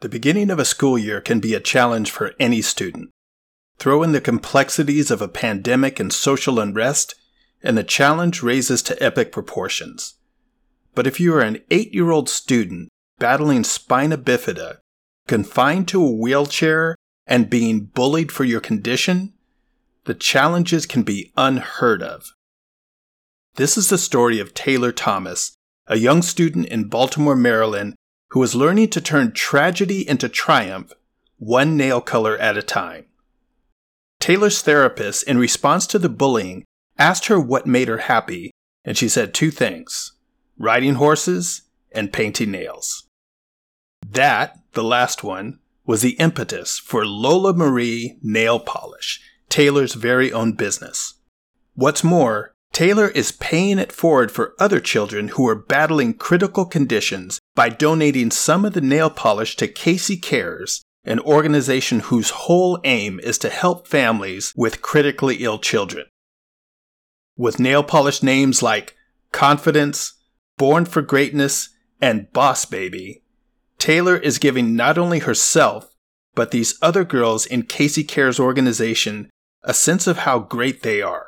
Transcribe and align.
The 0.00 0.08
beginning 0.08 0.50
of 0.50 0.60
a 0.60 0.64
school 0.64 0.96
year 0.96 1.20
can 1.20 1.40
be 1.40 1.54
a 1.54 1.60
challenge 1.60 2.12
for 2.12 2.32
any 2.38 2.62
student. 2.62 3.10
Throw 3.78 4.04
in 4.04 4.12
the 4.12 4.20
complexities 4.20 5.10
of 5.10 5.20
a 5.20 5.28
pandemic 5.28 5.98
and 5.98 6.12
social 6.12 6.60
unrest, 6.60 7.16
and 7.64 7.76
the 7.76 7.82
challenge 7.82 8.40
raises 8.42 8.80
to 8.82 9.02
epic 9.02 9.32
proportions. 9.32 10.14
But 10.94 11.08
if 11.08 11.18
you 11.18 11.34
are 11.34 11.40
an 11.40 11.62
eight 11.70 11.92
year 11.92 12.12
old 12.12 12.28
student 12.28 12.90
battling 13.18 13.64
spina 13.64 14.16
bifida, 14.16 14.78
confined 15.26 15.88
to 15.88 16.04
a 16.04 16.12
wheelchair, 16.12 16.94
and 17.26 17.50
being 17.50 17.86
bullied 17.86 18.30
for 18.30 18.44
your 18.44 18.60
condition, 18.60 19.34
the 20.04 20.14
challenges 20.14 20.86
can 20.86 21.02
be 21.02 21.32
unheard 21.36 22.02
of. 22.02 22.30
This 23.56 23.76
is 23.76 23.88
the 23.88 23.98
story 23.98 24.38
of 24.38 24.54
Taylor 24.54 24.92
Thomas, 24.92 25.54
a 25.88 25.96
young 25.96 26.22
student 26.22 26.66
in 26.66 26.88
Baltimore, 26.88 27.36
Maryland 27.36 27.96
who 28.30 28.40
was 28.40 28.54
learning 28.54 28.88
to 28.90 29.00
turn 29.00 29.32
tragedy 29.32 30.08
into 30.08 30.28
triumph, 30.28 30.92
one 31.38 31.76
nail 31.76 32.00
color 32.00 32.36
at 32.38 32.56
a 32.56 32.62
time. 32.62 33.06
Taylor's 34.20 34.62
therapist, 34.62 35.26
in 35.28 35.38
response 35.38 35.86
to 35.86 35.98
the 35.98 36.08
bullying, 36.08 36.64
asked 36.98 37.26
her 37.26 37.40
what 37.40 37.66
made 37.66 37.88
her 37.88 37.98
happy, 37.98 38.50
and 38.84 38.96
she 38.96 39.08
said 39.08 39.32
two 39.32 39.50
things 39.50 40.12
riding 40.58 40.94
horses 40.94 41.62
and 41.92 42.12
painting 42.12 42.50
nails. 42.50 43.06
That, 44.04 44.58
the 44.72 44.82
last 44.82 45.22
one, 45.22 45.60
was 45.86 46.02
the 46.02 46.16
impetus 46.18 46.78
for 46.78 47.06
Lola 47.06 47.54
Marie 47.54 48.18
Nail 48.22 48.58
Polish, 48.58 49.22
Taylor's 49.48 49.94
very 49.94 50.32
own 50.32 50.52
business. 50.52 51.14
What's 51.74 52.04
more, 52.04 52.52
Taylor 52.78 53.08
is 53.08 53.32
paying 53.32 53.80
it 53.80 53.90
forward 53.90 54.30
for 54.30 54.54
other 54.60 54.78
children 54.78 55.26
who 55.30 55.48
are 55.48 55.56
battling 55.56 56.14
critical 56.14 56.64
conditions 56.64 57.40
by 57.56 57.68
donating 57.68 58.30
some 58.30 58.64
of 58.64 58.72
the 58.72 58.80
nail 58.80 59.10
polish 59.10 59.56
to 59.56 59.66
Casey 59.66 60.16
Cares, 60.16 60.84
an 61.02 61.18
organization 61.18 61.98
whose 61.98 62.30
whole 62.30 62.78
aim 62.84 63.18
is 63.18 63.36
to 63.38 63.48
help 63.48 63.88
families 63.88 64.52
with 64.56 64.80
critically 64.80 65.38
ill 65.38 65.58
children. 65.58 66.06
With 67.36 67.58
nail 67.58 67.82
polish 67.82 68.22
names 68.22 68.62
like 68.62 68.94
Confidence, 69.32 70.12
Born 70.56 70.84
for 70.84 71.02
Greatness, 71.02 71.70
and 72.00 72.32
Boss 72.32 72.64
Baby, 72.64 73.24
Taylor 73.78 74.16
is 74.16 74.38
giving 74.38 74.76
not 74.76 74.96
only 74.96 75.18
herself, 75.18 75.92
but 76.36 76.52
these 76.52 76.78
other 76.80 77.02
girls 77.02 77.44
in 77.44 77.64
Casey 77.64 78.04
Cares 78.04 78.38
organization 78.38 79.30
a 79.64 79.74
sense 79.74 80.06
of 80.06 80.18
how 80.18 80.38
great 80.38 80.84
they 80.84 81.02
are. 81.02 81.27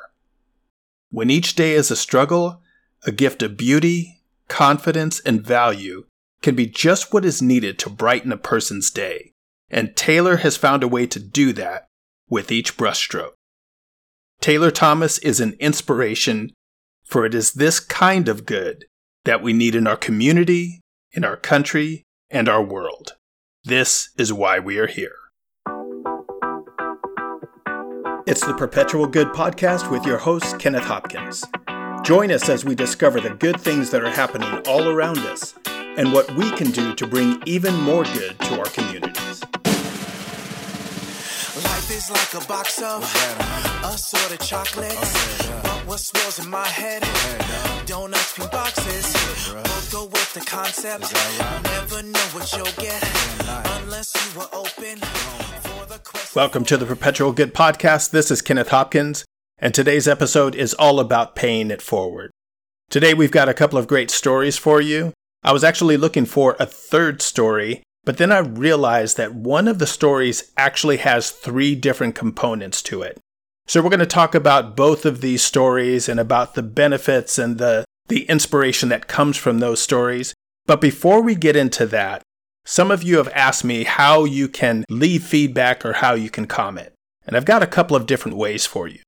When 1.11 1.29
each 1.29 1.55
day 1.55 1.73
is 1.73 1.91
a 1.91 1.95
struggle, 1.97 2.61
a 3.05 3.11
gift 3.11 3.43
of 3.43 3.57
beauty, 3.57 4.21
confidence, 4.47 5.19
and 5.19 5.45
value 5.45 6.05
can 6.41 6.55
be 6.55 6.65
just 6.65 7.13
what 7.13 7.25
is 7.25 7.41
needed 7.41 7.77
to 7.79 7.89
brighten 7.89 8.31
a 8.31 8.37
person's 8.37 8.89
day. 8.89 9.33
And 9.69 9.95
Taylor 9.95 10.37
has 10.37 10.55
found 10.55 10.83
a 10.83 10.87
way 10.87 11.05
to 11.07 11.19
do 11.19 11.51
that 11.53 11.87
with 12.29 12.51
each 12.51 12.77
brushstroke. 12.77 13.33
Taylor 14.39 14.71
Thomas 14.71 15.17
is 15.19 15.39
an 15.39 15.55
inspiration, 15.59 16.51
for 17.05 17.25
it 17.25 17.35
is 17.35 17.53
this 17.53 17.79
kind 17.79 18.29
of 18.29 18.45
good 18.45 18.85
that 19.25 19.43
we 19.43 19.51
need 19.51 19.75
in 19.75 19.87
our 19.87 19.97
community, 19.97 20.79
in 21.11 21.25
our 21.25 21.37
country, 21.37 22.03
and 22.29 22.47
our 22.47 22.63
world. 22.63 23.17
This 23.65 24.09
is 24.17 24.31
why 24.31 24.59
we 24.59 24.77
are 24.77 24.87
here. 24.87 25.15
It's 28.27 28.45
the 28.45 28.53
Perpetual 28.53 29.07
Good 29.07 29.29
Podcast 29.29 29.89
with 29.89 30.05
your 30.05 30.19
host, 30.19 30.59
Kenneth 30.59 30.83
Hopkins. 30.83 31.43
Join 32.03 32.31
us 32.31 32.49
as 32.49 32.63
we 32.63 32.75
discover 32.75 33.19
the 33.19 33.31
good 33.31 33.59
things 33.59 33.89
that 33.89 34.03
are 34.03 34.11
happening 34.11 34.61
all 34.67 34.87
around 34.89 35.17
us 35.19 35.55
and 35.65 36.13
what 36.13 36.31
we 36.35 36.51
can 36.51 36.69
do 36.69 36.93
to 36.93 37.07
bring 37.07 37.41
even 37.47 37.73
more 37.75 38.03
good 38.03 38.37
to 38.41 38.59
our 38.59 38.65
communities. 38.65 39.41
Life 41.63 41.89
is 41.89 42.11
like 42.11 42.43
a 42.43 42.47
box 42.47 42.81
of 42.81 43.01
assorted 43.83 44.39
chocolates. 44.41 45.47
But 45.63 45.87
what 45.87 45.99
swirls 45.99 46.37
in 46.39 46.49
my 46.49 46.67
head? 46.67 47.03
Donuts, 47.87 48.33
pink 48.33 48.51
boxes. 48.51 49.13
Both 49.51 49.91
go 49.91 50.05
with 50.05 50.33
the 50.33 50.41
concept. 50.41 51.11
Never 51.63 52.03
know 52.03 52.27
what 52.33 52.51
you'll 52.53 52.65
get 52.77 53.03
unless 53.81 54.13
you 54.13 54.41
are 54.41 54.49
open. 54.53 54.99
Welcome 56.33 56.63
to 56.65 56.77
the 56.77 56.85
Perpetual 56.85 57.33
Good 57.33 57.53
Podcast. 57.53 58.11
This 58.11 58.31
is 58.31 58.41
Kenneth 58.41 58.69
Hopkins, 58.69 59.25
and 59.59 59.73
today's 59.73 60.07
episode 60.07 60.55
is 60.55 60.73
all 60.75 61.01
about 61.01 61.35
paying 61.35 61.69
it 61.69 61.81
forward. 61.81 62.31
Today 62.89 63.13
we've 63.13 63.31
got 63.31 63.49
a 63.49 63.53
couple 63.53 63.77
of 63.77 63.85
great 63.85 64.09
stories 64.09 64.57
for 64.57 64.79
you. 64.79 65.11
I 65.43 65.51
was 65.51 65.65
actually 65.65 65.97
looking 65.97 66.25
for 66.25 66.55
a 66.57 66.65
third 66.65 67.21
story, 67.21 67.83
but 68.05 68.15
then 68.15 68.31
I 68.31 68.37
realized 68.37 69.17
that 69.17 69.35
one 69.35 69.67
of 69.67 69.79
the 69.79 69.85
stories 69.85 70.53
actually 70.55 70.97
has 70.97 71.31
three 71.31 71.75
different 71.75 72.15
components 72.15 72.81
to 72.83 73.01
it. 73.01 73.19
So 73.67 73.81
we're 73.81 73.89
going 73.89 73.99
to 73.99 74.05
talk 74.05 74.33
about 74.33 74.77
both 74.77 75.05
of 75.05 75.19
these 75.19 75.41
stories 75.41 76.07
and 76.07 76.17
about 76.17 76.53
the 76.53 76.63
benefits 76.63 77.37
and 77.37 77.57
the, 77.57 77.83
the 78.07 78.23
inspiration 78.29 78.87
that 78.87 79.09
comes 79.09 79.35
from 79.35 79.59
those 79.59 79.81
stories. 79.81 80.33
But 80.65 80.79
before 80.79 81.21
we 81.21 81.35
get 81.35 81.57
into 81.57 81.85
that, 81.87 82.21
some 82.65 82.91
of 82.91 83.03
you 83.03 83.17
have 83.17 83.29
asked 83.29 83.63
me 83.63 83.83
how 83.83 84.23
you 84.23 84.47
can 84.47 84.85
leave 84.89 85.23
feedback 85.23 85.85
or 85.85 85.93
how 85.93 86.13
you 86.13 86.29
can 86.29 86.47
comment. 86.47 86.89
And 87.25 87.35
I've 87.35 87.45
got 87.45 87.63
a 87.63 87.67
couple 87.67 87.95
of 87.95 88.05
different 88.05 88.37
ways 88.37 88.65
for 88.65 88.87
you. 88.87 88.99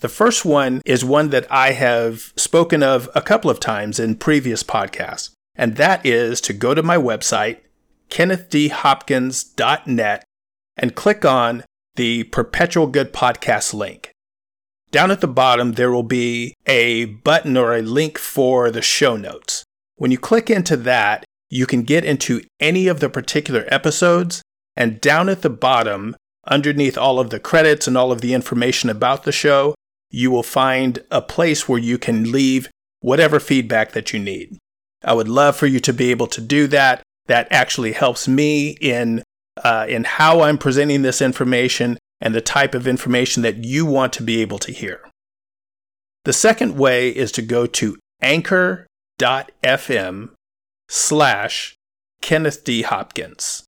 The 0.00 0.08
first 0.08 0.44
one 0.44 0.82
is 0.84 1.04
one 1.04 1.30
that 1.30 1.50
I 1.50 1.72
have 1.72 2.32
spoken 2.36 2.82
of 2.82 3.08
a 3.14 3.22
couple 3.22 3.50
of 3.50 3.60
times 3.60 3.98
in 3.98 4.16
previous 4.16 4.62
podcasts, 4.62 5.30
and 5.54 5.76
that 5.76 6.04
is 6.04 6.40
to 6.42 6.52
go 6.52 6.74
to 6.74 6.82
my 6.82 6.98
website, 6.98 7.60
kennethdhopkins.net, 8.10 10.24
and 10.76 10.94
click 10.94 11.24
on 11.24 11.64
the 11.94 12.24
Perpetual 12.24 12.88
Good 12.88 13.14
Podcast 13.14 13.72
link. 13.72 14.10
Down 14.90 15.10
at 15.10 15.22
the 15.22 15.26
bottom, 15.26 15.72
there 15.72 15.90
will 15.90 16.02
be 16.02 16.54
a 16.66 17.06
button 17.06 17.56
or 17.56 17.74
a 17.74 17.82
link 17.82 18.18
for 18.18 18.70
the 18.70 18.82
show 18.82 19.16
notes. 19.16 19.64
When 19.96 20.10
you 20.10 20.18
click 20.18 20.50
into 20.50 20.76
that, 20.76 21.24
you 21.50 21.66
can 21.66 21.82
get 21.82 22.04
into 22.04 22.42
any 22.60 22.88
of 22.88 23.00
the 23.00 23.08
particular 23.08 23.64
episodes, 23.68 24.42
and 24.76 25.00
down 25.00 25.28
at 25.28 25.42
the 25.42 25.50
bottom, 25.50 26.16
underneath 26.46 26.98
all 26.98 27.18
of 27.18 27.30
the 27.30 27.40
credits 27.40 27.86
and 27.88 27.96
all 27.96 28.12
of 28.12 28.20
the 28.20 28.34
information 28.34 28.90
about 28.90 29.24
the 29.24 29.32
show, 29.32 29.74
you 30.10 30.30
will 30.30 30.42
find 30.42 31.00
a 31.10 31.20
place 31.20 31.68
where 31.68 31.78
you 31.78 31.98
can 31.98 32.30
leave 32.30 32.68
whatever 33.00 33.40
feedback 33.40 33.92
that 33.92 34.12
you 34.12 34.18
need. 34.18 34.58
I 35.04 35.14
would 35.14 35.28
love 35.28 35.56
for 35.56 35.66
you 35.66 35.80
to 35.80 35.92
be 35.92 36.10
able 36.10 36.26
to 36.28 36.40
do 36.40 36.66
that. 36.68 37.02
That 37.26 37.48
actually 37.50 37.92
helps 37.92 38.28
me 38.28 38.76
in 38.80 39.22
uh, 39.62 39.86
in 39.88 40.04
how 40.04 40.42
I'm 40.42 40.58
presenting 40.58 41.02
this 41.02 41.20
information 41.22 41.98
and 42.20 42.34
the 42.34 42.40
type 42.40 42.74
of 42.74 42.86
information 42.86 43.42
that 43.42 43.64
you 43.64 43.86
want 43.86 44.12
to 44.14 44.22
be 44.22 44.40
able 44.42 44.58
to 44.60 44.72
hear. 44.72 45.00
The 46.24 46.32
second 46.32 46.76
way 46.76 47.08
is 47.10 47.32
to 47.32 47.42
go 47.42 47.66
to 47.66 47.96
anchor.fm 48.20 48.86
slash 50.88 51.76
Kenneth 52.20 52.64
D. 52.64 52.82
Hopkins. 52.82 53.64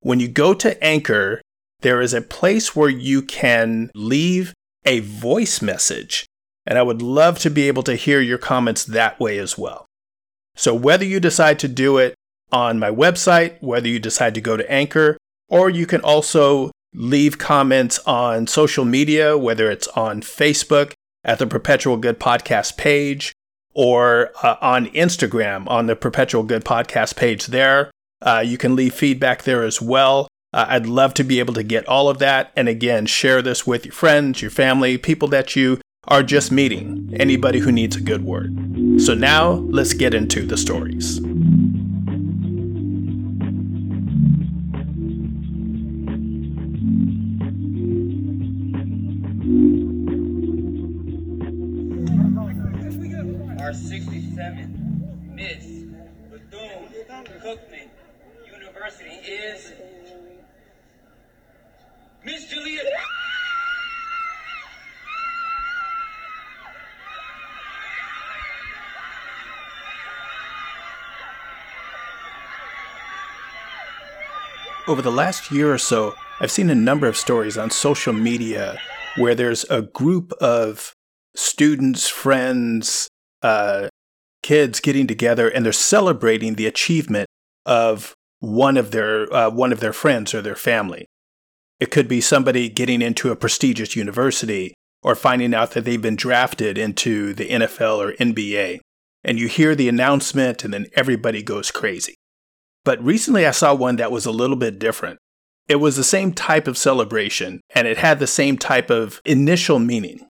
When 0.00 0.20
you 0.20 0.28
go 0.28 0.54
to 0.54 0.82
Anchor, 0.82 1.40
there 1.80 2.00
is 2.00 2.14
a 2.14 2.22
place 2.22 2.74
where 2.74 2.88
you 2.88 3.22
can 3.22 3.90
leave 3.94 4.54
a 4.84 5.00
voice 5.00 5.60
message, 5.60 6.26
and 6.66 6.78
I 6.78 6.82
would 6.82 7.02
love 7.02 7.38
to 7.40 7.50
be 7.50 7.68
able 7.68 7.82
to 7.84 7.94
hear 7.94 8.20
your 8.20 8.38
comments 8.38 8.84
that 8.84 9.20
way 9.20 9.38
as 9.38 9.58
well. 9.58 9.86
So, 10.56 10.74
whether 10.74 11.04
you 11.04 11.20
decide 11.20 11.58
to 11.60 11.68
do 11.68 11.98
it 11.98 12.14
on 12.52 12.78
my 12.78 12.90
website, 12.90 13.62
whether 13.62 13.88
you 13.88 13.98
decide 13.98 14.34
to 14.34 14.40
go 14.40 14.56
to 14.56 14.70
Anchor, 14.70 15.16
or 15.48 15.70
you 15.70 15.86
can 15.86 16.00
also 16.00 16.70
leave 16.92 17.38
comments 17.38 17.98
on 18.00 18.46
social 18.46 18.84
media, 18.84 19.38
whether 19.38 19.70
it's 19.70 19.88
on 19.88 20.20
Facebook 20.20 20.92
at 21.24 21.38
the 21.38 21.46
Perpetual 21.46 21.96
Good 21.96 22.18
Podcast 22.18 22.76
page, 22.76 23.32
or 23.80 24.30
uh, 24.42 24.56
on 24.60 24.84
Instagram 24.88 25.66
on 25.66 25.86
the 25.86 25.96
Perpetual 25.96 26.42
Good 26.42 26.66
podcast 26.66 27.16
page 27.16 27.46
there. 27.46 27.90
Uh, 28.20 28.44
you 28.44 28.58
can 28.58 28.76
leave 28.76 28.92
feedback 28.92 29.44
there 29.44 29.64
as 29.64 29.80
well. 29.80 30.28
Uh, 30.52 30.66
I'd 30.68 30.84
love 30.84 31.14
to 31.14 31.24
be 31.24 31.38
able 31.38 31.54
to 31.54 31.62
get 31.62 31.88
all 31.88 32.10
of 32.10 32.18
that. 32.18 32.52
And 32.54 32.68
again, 32.68 33.06
share 33.06 33.40
this 33.40 33.66
with 33.66 33.86
your 33.86 33.94
friends, 33.94 34.42
your 34.42 34.50
family, 34.50 34.98
people 34.98 35.28
that 35.28 35.56
you 35.56 35.80
are 36.08 36.22
just 36.22 36.52
meeting, 36.52 37.10
anybody 37.18 37.60
who 37.60 37.72
needs 37.72 37.96
a 37.96 38.02
good 38.02 38.22
word. 38.22 39.00
So 39.00 39.14
now 39.14 39.52
let's 39.52 39.94
get 39.94 40.12
into 40.12 40.44
the 40.44 40.58
stories. 40.58 41.18
Miss 53.70 53.88
Bethune 56.28 56.90
Cookman 57.40 57.88
University 58.44 59.10
is 59.10 59.72
Miss 62.24 62.50
Julia. 62.50 62.80
Over 74.88 75.00
the 75.02 75.12
last 75.12 75.52
year 75.52 75.72
or 75.72 75.78
so, 75.78 76.16
I've 76.40 76.50
seen 76.50 76.70
a 76.70 76.74
number 76.74 77.06
of 77.06 77.16
stories 77.16 77.56
on 77.56 77.70
social 77.70 78.12
media 78.12 78.80
where 79.16 79.36
there's 79.36 79.62
a 79.70 79.82
group 79.82 80.32
of 80.40 80.92
students, 81.36 82.08
friends, 82.08 83.08
uh, 83.42 83.88
kids 84.42 84.80
getting 84.80 85.06
together 85.06 85.48
and 85.48 85.64
they're 85.64 85.72
celebrating 85.72 86.54
the 86.54 86.66
achievement 86.66 87.28
of 87.66 88.14
one 88.40 88.76
of 88.76 88.90
their 88.90 89.32
uh, 89.32 89.50
one 89.50 89.72
of 89.72 89.80
their 89.80 89.92
friends 89.92 90.34
or 90.34 90.42
their 90.42 90.56
family. 90.56 91.06
It 91.78 91.90
could 91.90 92.08
be 92.08 92.20
somebody 92.20 92.68
getting 92.68 93.00
into 93.00 93.30
a 93.30 93.36
prestigious 93.36 93.96
university 93.96 94.74
or 95.02 95.14
finding 95.14 95.54
out 95.54 95.70
that 95.72 95.84
they've 95.84 96.00
been 96.00 96.16
drafted 96.16 96.76
into 96.76 97.32
the 97.32 97.48
NFL 97.48 97.98
or 97.98 98.12
NBA. 98.14 98.80
And 99.24 99.38
you 99.38 99.48
hear 99.48 99.74
the 99.74 99.88
announcement 99.88 100.64
and 100.64 100.72
then 100.72 100.86
everybody 100.94 101.42
goes 101.42 101.70
crazy. 101.70 102.14
But 102.84 103.02
recently 103.02 103.46
I 103.46 103.50
saw 103.50 103.74
one 103.74 103.96
that 103.96 104.12
was 104.12 104.26
a 104.26 104.30
little 104.30 104.56
bit 104.56 104.78
different. 104.78 105.18
It 105.68 105.76
was 105.76 105.96
the 105.96 106.04
same 106.04 106.32
type 106.32 106.66
of 106.66 106.76
celebration 106.76 107.60
and 107.74 107.86
it 107.86 107.98
had 107.98 108.18
the 108.18 108.26
same 108.26 108.58
type 108.58 108.90
of 108.90 109.20
initial 109.24 109.78
meaning. 109.78 110.26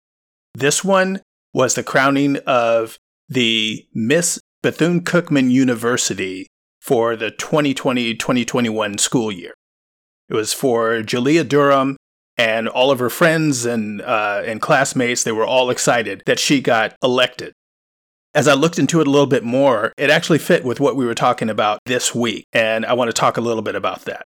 This 0.53 0.83
one 0.83 1.21
was 1.55 1.73
the 1.75 1.83
crowning 1.83 2.35
of 2.45 2.99
the 3.29 3.87
Miss 3.93 4.41
Bethune 4.61 4.99
Cookman 5.01 5.49
University 5.49 6.47
for 6.81 7.15
the 7.15 7.31
2020 7.31 8.13
2021 8.13 8.97
school 8.97 9.31
year. 9.31 9.53
It 10.27 10.33
was 10.33 10.51
for 10.51 11.01
Jalea 11.01 11.47
Durham 11.47 11.95
and 12.37 12.67
all 12.67 12.91
of 12.91 12.99
her 12.99 13.09
friends 13.09 13.65
and, 13.65 14.01
uh, 14.01 14.43
and 14.45 14.61
classmates. 14.61 15.23
They 15.23 15.31
were 15.31 15.45
all 15.45 15.69
excited 15.69 16.23
that 16.25 16.39
she 16.39 16.59
got 16.59 16.93
elected. 17.01 17.53
As 18.33 18.49
I 18.49 18.53
looked 18.53 18.77
into 18.77 18.99
it 18.99 19.07
a 19.07 19.09
little 19.09 19.25
bit 19.25 19.45
more, 19.45 19.93
it 19.97 20.09
actually 20.09 20.39
fit 20.39 20.65
with 20.65 20.81
what 20.81 20.97
we 20.97 21.05
were 21.05 21.15
talking 21.15 21.49
about 21.49 21.79
this 21.85 22.13
week, 22.13 22.43
and 22.51 22.85
I 22.85 22.91
want 22.91 23.07
to 23.07 23.13
talk 23.13 23.37
a 23.37 23.41
little 23.41 23.63
bit 23.63 23.75
about 23.75 24.01
that. 24.01 24.25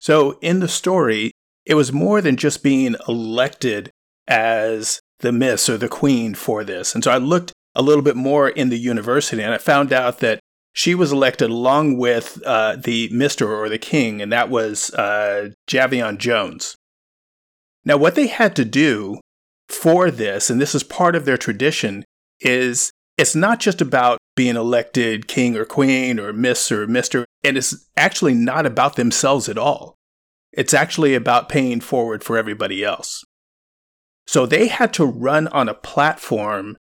So, 0.00 0.36
in 0.40 0.58
the 0.58 0.66
story, 0.66 1.30
it 1.64 1.74
was 1.74 1.92
more 1.92 2.20
than 2.20 2.36
just 2.36 2.64
being 2.64 2.96
elected 3.06 3.92
as 4.26 5.00
the 5.20 5.32
Miss 5.32 5.68
or 5.68 5.78
the 5.78 5.88
Queen 5.88 6.34
for 6.34 6.64
this. 6.64 6.94
And 6.94 7.02
so 7.02 7.10
I 7.10 7.18
looked 7.18 7.52
a 7.74 7.82
little 7.82 8.02
bit 8.02 8.16
more 8.16 8.48
in 8.48 8.68
the 8.68 8.78
university 8.78 9.42
and 9.42 9.52
I 9.52 9.58
found 9.58 9.92
out 9.92 10.18
that 10.20 10.40
she 10.76 10.94
was 10.94 11.10
elected 11.10 11.48
along 11.48 11.96
with 11.96 12.42
uh, 12.44 12.76
the 12.76 13.08
Mr. 13.08 13.48
or 13.48 13.70
the 13.70 13.78
King, 13.78 14.20
and 14.20 14.30
that 14.30 14.50
was 14.50 14.92
uh, 14.92 15.48
Javion 15.66 16.18
Jones. 16.18 16.76
Now, 17.82 17.96
what 17.96 18.14
they 18.14 18.26
had 18.26 18.54
to 18.56 18.64
do 18.66 19.18
for 19.70 20.10
this, 20.10 20.50
and 20.50 20.60
this 20.60 20.74
is 20.74 20.82
part 20.82 21.16
of 21.16 21.24
their 21.24 21.38
tradition, 21.38 22.04
is 22.40 22.90
it's 23.16 23.34
not 23.34 23.58
just 23.58 23.80
about 23.80 24.18
being 24.34 24.56
elected 24.56 25.28
king 25.28 25.56
or 25.56 25.64
queen 25.64 26.20
or 26.20 26.34
miss 26.34 26.70
or 26.70 26.86
mister, 26.86 27.24
and 27.42 27.56
it's 27.56 27.86
actually 27.96 28.34
not 28.34 28.66
about 28.66 28.96
themselves 28.96 29.48
at 29.48 29.56
all. 29.56 29.94
It's 30.52 30.74
actually 30.74 31.14
about 31.14 31.48
paying 31.48 31.80
forward 31.80 32.22
for 32.22 32.36
everybody 32.36 32.84
else. 32.84 33.24
So 34.26 34.46
they 34.46 34.68
had 34.68 34.92
to 34.94 35.04
run 35.04 35.48
on 35.48 35.68
a 35.68 35.74
platform 35.74 36.76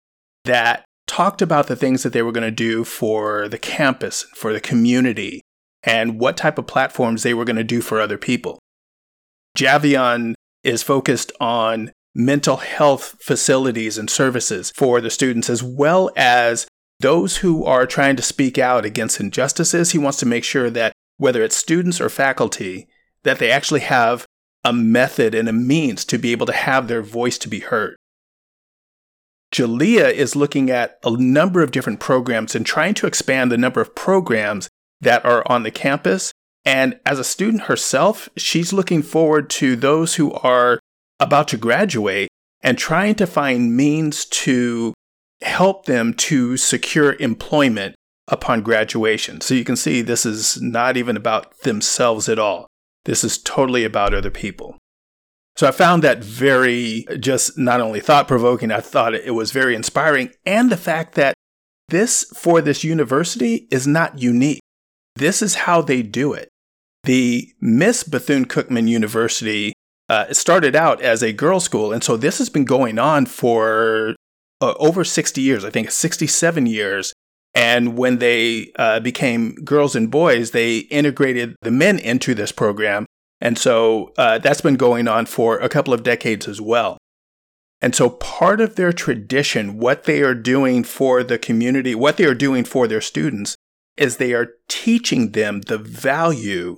that 0.46 0.84
talked 1.08 1.42
about 1.42 1.68
the 1.68 1.76
things 1.76 2.04
that 2.04 2.14
they 2.14 2.22
were 2.22 2.32
going 2.32 2.44
to 2.44 2.52
do 2.52 2.84
for 2.84 3.48
the 3.48 3.58
campus, 3.58 4.24
for 4.36 4.52
the 4.52 4.60
community, 4.60 5.42
and 5.84 6.20
what 6.20 6.38
type 6.38 6.58
of 6.58 6.68
platforms 6.68 7.24
they 7.24 7.34
were 7.34 7.46
going 7.46 7.56
to 7.56 7.64
do 7.64 7.82
for 7.82 8.02
other 8.02 8.18
people. 8.18 8.60
Javion 9.58 10.34
is 10.64 10.84
focused 10.84 11.32
on 11.40 11.92
mental 12.16 12.58
health 12.58 13.16
facilities 13.22 13.98
and 13.98 14.10
services 14.10 14.72
for 14.76 15.00
the 15.00 15.10
students, 15.10 15.50
as 15.50 15.62
well 15.62 16.10
as 16.16 16.66
those 17.02 17.38
who 17.38 17.64
are 17.66 17.86
trying 17.86 18.16
to 18.16 18.24
speak 18.24 18.58
out 18.58 18.86
against 18.86 19.20
injustices. 19.20 19.92
He 19.92 19.98
wants 19.98 20.18
to 20.20 20.26
make 20.26 20.44
sure 20.44 20.70
that 20.70 20.94
whether 21.18 21.44
it's 21.44 21.56
students 21.56 22.02
or 22.02 22.10
faculty, 22.10 22.88
that 23.24 23.40
they 23.40 23.52
actually 23.52 23.82
have 23.82 24.26
a 24.66 24.74
method 24.74 25.36
and 25.36 25.48
a 25.48 25.54
means 25.54 26.04
to 26.04 26.18
be 26.18 26.32
able 26.32 26.48
to 26.48 26.52
have 26.52 26.88
their 26.88 27.04
voice 27.04 27.38
to 27.38 27.48
be 27.48 27.60
heard. 27.60 27.96
Jalea 29.54 30.12
is 30.12 30.36
looking 30.36 30.70
at 30.70 30.98
a 31.06 31.12
number 31.12 31.62
of 31.62 31.72
different 31.72 32.00
programs 32.00 32.56
and 32.56 32.66
trying 32.66 32.96
to 32.96 33.08
expand 33.08 33.52
the 33.52 33.58
number 33.58 33.80
of 33.80 33.96
programs 33.96 34.68
that 35.00 35.24
are 35.24 35.44
on 35.46 35.64
the 35.64 35.72
campus. 35.72 36.34
And 36.66 37.00
as 37.06 37.20
a 37.20 37.24
student 37.24 37.64
herself, 37.64 38.28
she's 38.36 38.74
looking 38.74 39.04
forward 39.04 39.50
to 39.52 39.76
those 39.76 40.16
who 40.16 40.34
are 40.34 40.80
about 41.20 41.48
to 41.50 41.58
graduate 41.58 42.28
and 42.62 42.78
trying 42.78 43.16
to 43.16 43.28
find 43.28 43.78
means 43.78 44.26
to 44.26 44.96
help 45.42 45.86
them 45.86 46.16
to 46.16 46.58
secure 46.58 47.16
employment 47.20 47.96
upon 48.28 48.64
graduation. 48.64 49.42
So 49.42 49.54
you 49.54 49.64
can 49.64 49.76
see 49.76 50.02
this 50.02 50.26
is 50.26 50.60
not 50.60 50.98
even 50.98 51.16
about 51.16 51.60
themselves 51.60 52.28
at 52.28 52.40
all. 52.40 52.66
This 53.06 53.24
is 53.24 53.38
totally 53.38 53.84
about 53.84 54.14
other 54.14 54.32
people. 54.32 54.78
So 55.56 55.68
I 55.68 55.72
found 55.72 56.04
that 56.04 56.24
very 56.24 57.06
just 57.20 57.58
not 57.58 57.80
only 57.80 58.02
thought 58.02 58.28
provoking, 58.28 58.72
I 58.72 58.82
thought 58.82 59.16
it 59.16 59.34
was 59.34 59.52
very 59.52 59.74
inspiring. 59.74 60.32
And 60.46 60.70
the 60.70 60.78
fact 60.78 61.16
that 61.16 61.34
this 61.90 62.26
for 62.36 62.62
this 62.62 62.84
university 62.84 63.68
is 63.72 63.88
not 63.88 64.20
unique. 64.20 64.60
This 65.16 65.42
is 65.42 65.56
how 65.56 65.82
they 65.82 66.02
do 66.02 66.34
it. 66.34 66.50
The 67.04 67.54
Miss 67.62 68.04
Bethune 68.04 68.46
Cookman 68.46 68.90
University 68.90 69.74
uh, 70.10 70.34
started 70.34 70.76
out 70.76 71.02
as 71.02 71.24
a 71.24 71.32
girls' 71.32 71.64
school. 71.64 71.94
And 71.94 72.04
so 72.04 72.18
this 72.18 72.40
has 72.40 72.50
been 72.50 72.66
going 72.66 73.00
on 73.00 73.26
for 73.26 74.16
uh, 74.62 74.74
over 74.80 75.04
60 75.04 75.42
years, 75.42 75.64
I 75.64 75.70
think 75.70 75.92
67 75.92 76.66
years. 76.66 77.14
And 77.56 77.98
when 77.98 78.20
they 78.20 78.74
uh, 78.76 79.00
became 79.00 79.56
girls 79.56 79.96
and 79.96 80.12
boys, 80.12 80.52
they 80.52 80.80
integrated 80.80 81.56
the 81.62 81.72
men 81.72 81.98
into 81.98 82.36
this 82.36 82.52
program. 82.52 83.06
And 83.40 83.58
so 83.58 84.14
uh, 84.18 84.40
that's 84.40 84.62
been 84.62 84.76
going 84.76 85.08
on 85.08 85.26
for 85.26 85.58
a 85.60 85.70
couple 85.70 85.94
of 85.94 86.04
decades 86.04 86.48
as 86.48 86.60
well. 86.60 86.98
And 87.82 87.96
so 87.96 88.10
part 88.10 88.60
of 88.60 88.76
their 88.76 88.92
tradition, 88.92 89.78
what 89.78 90.04
they 90.04 90.22
are 90.22 90.36
doing 90.36 90.84
for 90.84 91.24
the 91.24 91.38
community, 91.38 91.96
what 91.96 92.18
they 92.18 92.26
are 92.26 92.34
doing 92.34 92.66
for 92.66 92.88
their 92.88 93.02
students, 93.02 93.56
is 93.96 94.18
they 94.18 94.34
are 94.34 94.54
teaching 94.68 95.32
them 95.32 95.62
the 95.62 95.78
value 95.78 96.78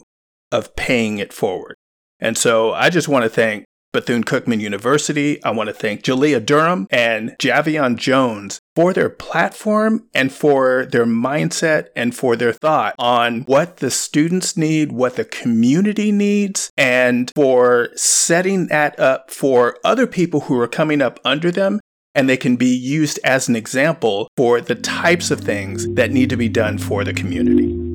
of 0.52 0.76
paying 0.76 1.18
it 1.18 1.34
forward. 1.34 1.76
And 2.20 2.38
so 2.38 2.74
I 2.74 2.90
just 2.90 3.08
want 3.08 3.24
to 3.24 3.30
thank 3.30 3.66
Bethune 3.94 4.24
Cookman 4.24 4.60
University. 4.60 5.44
I 5.44 5.52
want 5.52 5.68
to 5.68 5.74
thank 5.74 6.04
Jalea 6.04 6.46
Durham 6.46 6.88
and 6.90 7.32
Javion 7.40 7.96
Jones 7.96 8.60
for 8.76 8.94
their 8.94 9.10
platform 9.10 10.08
and 10.14 10.32
for 10.32 10.86
their 10.86 11.06
mindset 11.06 11.88
and 11.96 12.16
for 12.16 12.36
their 12.36 12.54
thought 12.54 12.96
on 13.00 13.42
what 13.42 13.78
the 13.78 13.90
students 13.90 14.58
need, 14.58 14.92
what 14.92 15.16
the 15.16 15.26
community 15.26 16.12
needs, 16.12 16.72
and 16.78 17.32
for 17.36 17.90
setting 17.96 18.68
that 18.68 19.00
up 19.00 19.32
for 19.32 19.78
other 19.84 20.06
people 20.06 20.42
who 20.42 20.60
are 20.60 20.68
coming 20.68 21.02
up 21.02 21.20
under 21.24 21.52
them. 21.52 21.80
And 22.14 22.28
they 22.28 22.38
can 22.38 22.56
be 22.56 22.76
used 22.76 23.20
as 23.24 23.48
an 23.48 23.56
example 23.56 24.28
for 24.36 24.60
the 24.60 24.74
types 24.74 25.30
of 25.30 25.42
things 25.42 25.88
that 25.94 26.12
need 26.12 26.32
to 26.32 26.38
be 26.38 26.50
done 26.50 26.80
for 26.80 27.04
the 27.04 27.14
community. 27.14 27.87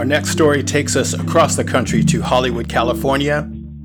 Our 0.00 0.06
next 0.06 0.30
story 0.30 0.62
takes 0.62 0.96
us 0.96 1.12
across 1.12 1.56
the 1.56 1.62
country 1.62 2.02
to 2.04 2.22
Hollywood, 2.22 2.70
California, 2.70 3.40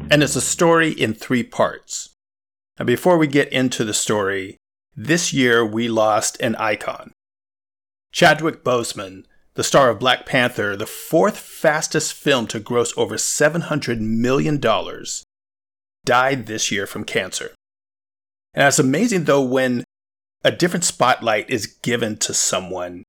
and 0.09 0.23
it's 0.23 0.37
a 0.37 0.41
story 0.41 0.91
in 0.91 1.13
three 1.13 1.43
parts. 1.43 2.15
Now, 2.79 2.85
before 2.85 3.17
we 3.17 3.27
get 3.27 3.51
into 3.51 3.83
the 3.83 3.93
story, 3.93 4.55
this 4.95 5.33
year 5.33 5.65
we 5.65 5.89
lost 5.89 6.39
an 6.39 6.55
icon. 6.55 7.11
Chadwick 8.13 8.63
Boseman, 8.63 9.25
the 9.55 9.63
star 9.63 9.89
of 9.89 9.99
Black 9.99 10.25
Panther, 10.25 10.77
the 10.77 10.85
fourth 10.85 11.37
fastest 11.37 12.13
film 12.13 12.47
to 12.47 12.61
gross 12.61 12.97
over 12.97 13.15
$700 13.15 13.99
million, 13.99 14.61
died 16.05 16.45
this 16.45 16.71
year 16.71 16.87
from 16.87 17.03
cancer. 17.03 17.51
And 18.53 18.65
it's 18.65 18.79
amazing 18.79 19.25
though 19.25 19.43
when 19.43 19.83
a 20.45 20.51
different 20.51 20.85
spotlight 20.85 21.49
is 21.49 21.67
given 21.67 22.15
to 22.19 22.33
someone, 22.33 23.03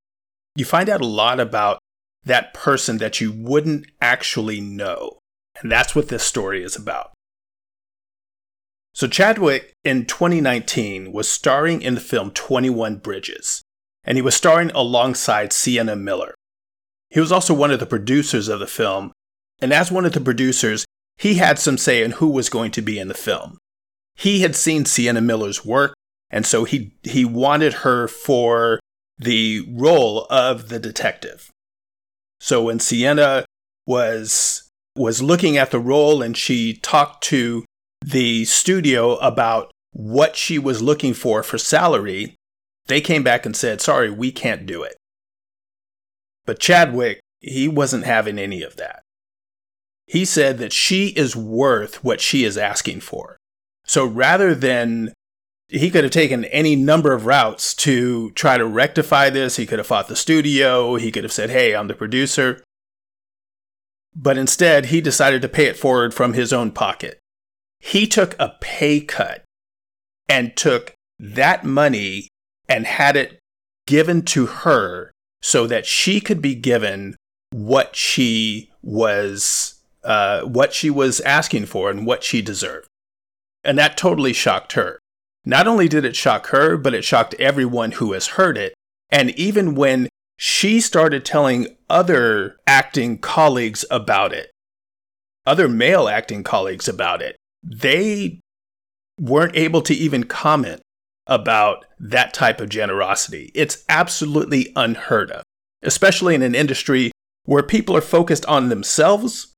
you 0.57 0.65
find 0.65 0.89
out 0.89 1.03
a 1.03 1.07
lot 1.07 1.39
about 1.39 1.79
that 2.27 2.53
person 2.53 2.99
that 2.99 3.21
you 3.21 3.33
wouldn't 3.33 3.87
actually 4.01 4.61
know. 4.61 5.19
And 5.63 5.73
that's 5.73 5.95
what 5.95 6.09
this 6.09 6.25
story 6.25 6.63
is 6.63 6.77
about. 6.77 7.13
So, 8.93 9.07
Chadwick 9.07 9.73
in 9.85 10.07
2019 10.07 11.13
was 11.13 11.29
starring 11.29 11.83
in 11.83 11.95
the 11.95 12.01
film 12.01 12.31
21 12.31 12.97
Bridges, 12.97 13.63
and 14.05 14.17
he 14.17 14.23
was 14.23 14.35
starring 14.35 14.71
alongside 14.71 15.53
Sienna 15.53 15.97
Miller. 15.97 16.35
He 17.11 17.21
was 17.21 17.31
also 17.31 17.55
one 17.55 17.71
of 17.71 17.79
the 17.79 17.87
producers 17.87 18.49
of 18.49 18.59
the 18.59 18.67
film, 18.67 19.13
and 19.61 19.73
as 19.73 19.93
one 19.93 20.05
of 20.05 20.13
the 20.13 20.21
producers, 20.21 20.85
he 21.19 21.35
had 21.35 21.59
some 21.59 21.79
say 21.79 22.03
in 22.03 22.13
who 22.13 22.29
was 22.29 22.49
going 22.49 22.71
to 22.73 22.83
be 22.83 22.99
in 22.99 23.09
the 23.09 23.15
film. 23.15 23.59
He 24.15 24.41
had 24.41 24.57
seen 24.57 24.87
Sienna 24.87 25.21
Miller's 25.21 25.65
work, 25.65 25.95
and 26.31 26.47
so 26.47 26.65
he, 26.65 26.95
he 27.03 27.25
wanted 27.25 27.75
her 27.85 28.09
for 28.09 28.81
the 29.19 29.67
role 29.71 30.27
of 30.31 30.71
the 30.71 30.79
detective. 30.79 31.51
So 32.41 32.63
when 32.65 32.81
Sienna 32.81 33.45
was 33.87 34.69
was 34.95 35.23
looking 35.23 35.57
at 35.57 35.71
the 35.71 35.79
role 35.79 36.23
and 36.23 36.37
she 36.37 36.75
talked 36.75 37.23
to 37.25 37.65
the 38.01 38.45
studio 38.47 39.17
about 39.17 39.71
what 39.93 40.37
she 40.37 40.59
was 40.59 40.83
looking 40.83 41.13
for 41.13 41.43
for 41.43 41.59
salary, 41.59 42.35
they 42.87 43.01
came 43.01 43.23
back 43.23 43.45
and 43.45 43.55
said, 43.55 43.81
sorry, 43.81 44.11
we 44.11 44.33
can't 44.33 44.67
do 44.67 44.83
it. 44.83 44.97
But 46.47 46.61
Chadwick, 46.61 47.21
he 47.41 47.69
wasn't 47.69 48.05
having 48.05 48.39
any 48.39 48.63
of 48.63 48.77
that. 48.77 49.03
He 50.07 50.25
said 50.25 50.59
that 50.59 50.73
she 50.73 51.09
is 51.09 51.35
worth 51.35 52.05
what 52.05 52.21
she 52.21 52.45
is 52.45 52.57
asking 52.57 53.01
for. 53.01 53.37
So 53.85 54.07
rather 54.07 54.55
than 54.55 55.13
he 55.69 55.91
could 55.91 56.05
have 56.05 56.13
taken 56.13 56.45
any 56.47 56.77
number 56.77 57.13
of 57.13 57.27
routes 57.27 57.75
to 57.75 58.31
try 58.33 58.57
to 58.57 58.67
rectify 58.67 59.31
this. 59.31 59.57
He 59.57 59.67
could 59.67 59.79
have 59.79 59.87
fought 59.87 60.09
the 60.09 60.17
studio. 60.17 60.97
He 60.97 61.11
could 61.11 61.25
have 61.25 61.33
said, 61.33 61.51
Hey, 61.51 61.75
I'm 61.75 61.89
the 61.89 61.95
producer. 61.95 62.63
But 64.15 64.39
instead, 64.39 64.87
he 64.87 65.01
decided 65.01 65.43
to 65.43 65.49
pay 65.49 65.67
it 65.67 65.77
forward 65.77 66.15
from 66.15 66.33
his 66.33 66.53
own 66.53 66.71
pocket. 66.71 67.19
He 67.81 68.07
took 68.07 68.35
a 68.39 68.57
pay 68.61 69.01
cut 69.01 69.45
and 70.29 70.57
took 70.57 70.95
that 71.19 71.65
money 71.65 72.29
and 72.69 72.87
had 72.87 73.17
it 73.17 73.39
given 73.87 74.23
to 74.23 74.47
her 74.47 75.13
so 75.43 75.67
that 75.67 75.87
she 75.87 76.21
could 76.21 76.41
be 76.41 76.55
given 76.55 77.17
what 77.53 77.95
she 77.95 78.71
was 78.83 79.75
uh, 80.05 80.43
what 80.43 80.73
she 80.73 80.89
was 80.89 81.21
asking 81.21 81.67
for 81.67 81.91
and 81.91 82.07
what 82.07 82.23
she 82.23 82.41
deserved. 82.41 82.87
And 83.65 83.77
that 83.79 83.97
totally 83.97 84.33
shocked 84.33 84.73
her. 84.73 84.99
Not 85.49 85.69
only 85.69 85.89
did 85.89 86.05
it 86.05 86.17
shock 86.17 86.49
her, 86.49 86.77
but 86.77 86.93
it 86.93 87.05
shocked 87.05 87.35
everyone 87.39 87.93
who 87.93 88.13
has 88.13 88.27
heard 88.27 88.59
it. 88.59 88.75
And 89.11 89.31
even 89.31 89.77
when 89.77 90.09
she 90.37 90.81
started 90.81 91.25
telling 91.25 91.77
other 91.89 92.57
acting 92.67 93.19
colleagues 93.19 93.85
about 93.89 94.33
it, 94.33 94.51
other 95.47 95.69
male 95.69 96.09
acting 96.09 96.43
colleagues 96.43 96.89
about 96.89 97.23
it, 97.23 97.37
they 97.63 98.41
weren't 99.21 99.57
able 99.57 99.83
to 99.83 99.95
even 99.95 100.25
comment 100.25 100.81
about 101.29 101.85
that 102.01 102.35
type 102.35 102.61
of 102.61 102.69
generosity. 102.69 103.53
It's 103.55 103.85
absolutely 103.89 104.73
unheard 104.75 105.31
of, 105.31 105.45
especially 105.83 106.35
in 106.35 106.43
an 106.43 106.57
industry 106.57 107.13
where 107.45 107.63
people 107.63 107.97
are 107.97 108.03
focused 108.03 108.45
on 108.47 108.69
themselves. 108.69 109.53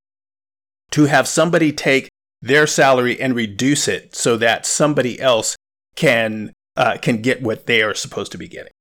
To 0.93 1.05
have 1.05 1.29
somebody 1.29 1.73
take 1.73 2.09
their 2.41 2.67
salary 2.67 3.21
and 3.21 3.35
reduce 3.35 3.89
it 3.89 4.15
so 4.15 4.39
that 4.39 4.65
somebody 4.65 5.21
else 5.21 5.57
can 5.99 6.53
uh, 6.77 6.97
can 7.03 7.21
get 7.21 7.43
what 7.43 7.67
they 7.67 7.83
are 7.83 7.93
supposed 7.93 8.31
to 8.31 8.39
be 8.39 8.47
getting. 8.47 8.73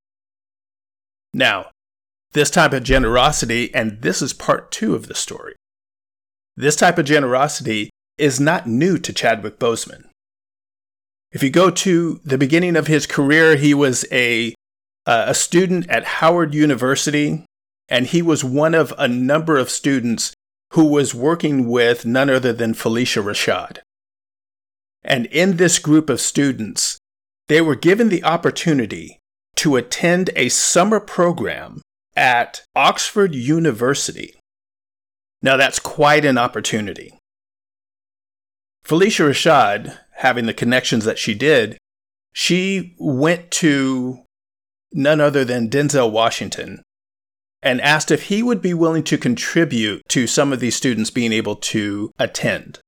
Now, 1.34 1.70
this 2.32 2.48
type 2.48 2.72
of 2.72 2.84
generosity, 2.84 3.74
and 3.74 4.02
this 4.02 4.22
is 4.22 4.32
part 4.32 4.70
two 4.70 4.94
of 4.94 5.08
the 5.08 5.16
story. 5.16 5.54
This 6.56 6.76
type 6.76 6.96
of 6.96 7.06
generosity 7.06 7.90
is 8.18 8.38
not 8.38 8.68
new 8.68 8.98
to 8.98 9.12
Chadwick 9.12 9.58
Boseman. 9.58 10.04
If 11.32 11.42
you 11.42 11.50
go 11.50 11.70
to 11.70 12.20
the 12.24 12.38
beginning 12.38 12.76
of 12.76 12.86
his 12.86 13.04
career, 13.04 13.56
he 13.56 13.74
was 13.74 14.06
a 14.12 14.54
uh, 15.04 15.24
a 15.28 15.34
student 15.34 15.88
at 15.90 16.04
Howard 16.04 16.54
University, 16.54 17.44
and 17.88 18.06
he 18.06 18.22
was 18.22 18.44
one 18.44 18.74
of 18.74 18.94
a 18.96 19.08
number 19.08 19.56
of 19.56 19.70
students 19.70 20.32
who 20.74 20.84
was 20.84 21.14
working 21.14 21.66
with 21.68 22.06
none 22.06 22.30
other 22.30 22.52
than 22.52 22.74
Phylicia 22.74 23.22
Rashad. 23.24 23.78
And 25.02 25.26
in 25.26 25.56
this 25.56 25.78
group 25.78 26.10
of 26.10 26.20
students, 26.20 26.98
they 27.48 27.60
were 27.60 27.74
given 27.74 28.08
the 28.08 28.24
opportunity 28.24 29.18
to 29.56 29.76
attend 29.76 30.30
a 30.36 30.48
summer 30.48 31.00
program 31.00 31.82
at 32.14 32.62
Oxford 32.76 33.34
University. 33.34 34.34
Now, 35.42 35.56
that's 35.56 35.78
quite 35.78 36.24
an 36.24 36.38
opportunity. 36.38 37.18
Phylicia 38.84 39.28
Rashad, 39.28 39.98
having 40.16 40.46
the 40.46 40.54
connections 40.54 41.04
that 41.04 41.18
she 41.18 41.34
did, 41.34 41.78
she 42.32 42.94
went 42.98 43.50
to 43.50 44.24
none 44.92 45.20
other 45.20 45.44
than 45.44 45.68
Denzel 45.68 46.10
Washington 46.10 46.82
and 47.62 47.80
asked 47.80 48.10
if 48.10 48.24
he 48.24 48.42
would 48.42 48.62
be 48.62 48.74
willing 48.74 49.02
to 49.04 49.18
contribute 49.18 50.02
to 50.08 50.26
some 50.26 50.52
of 50.52 50.60
these 50.60 50.76
students 50.76 51.10
being 51.10 51.32
able 51.32 51.56
to 51.56 52.12
attend. 52.18 52.78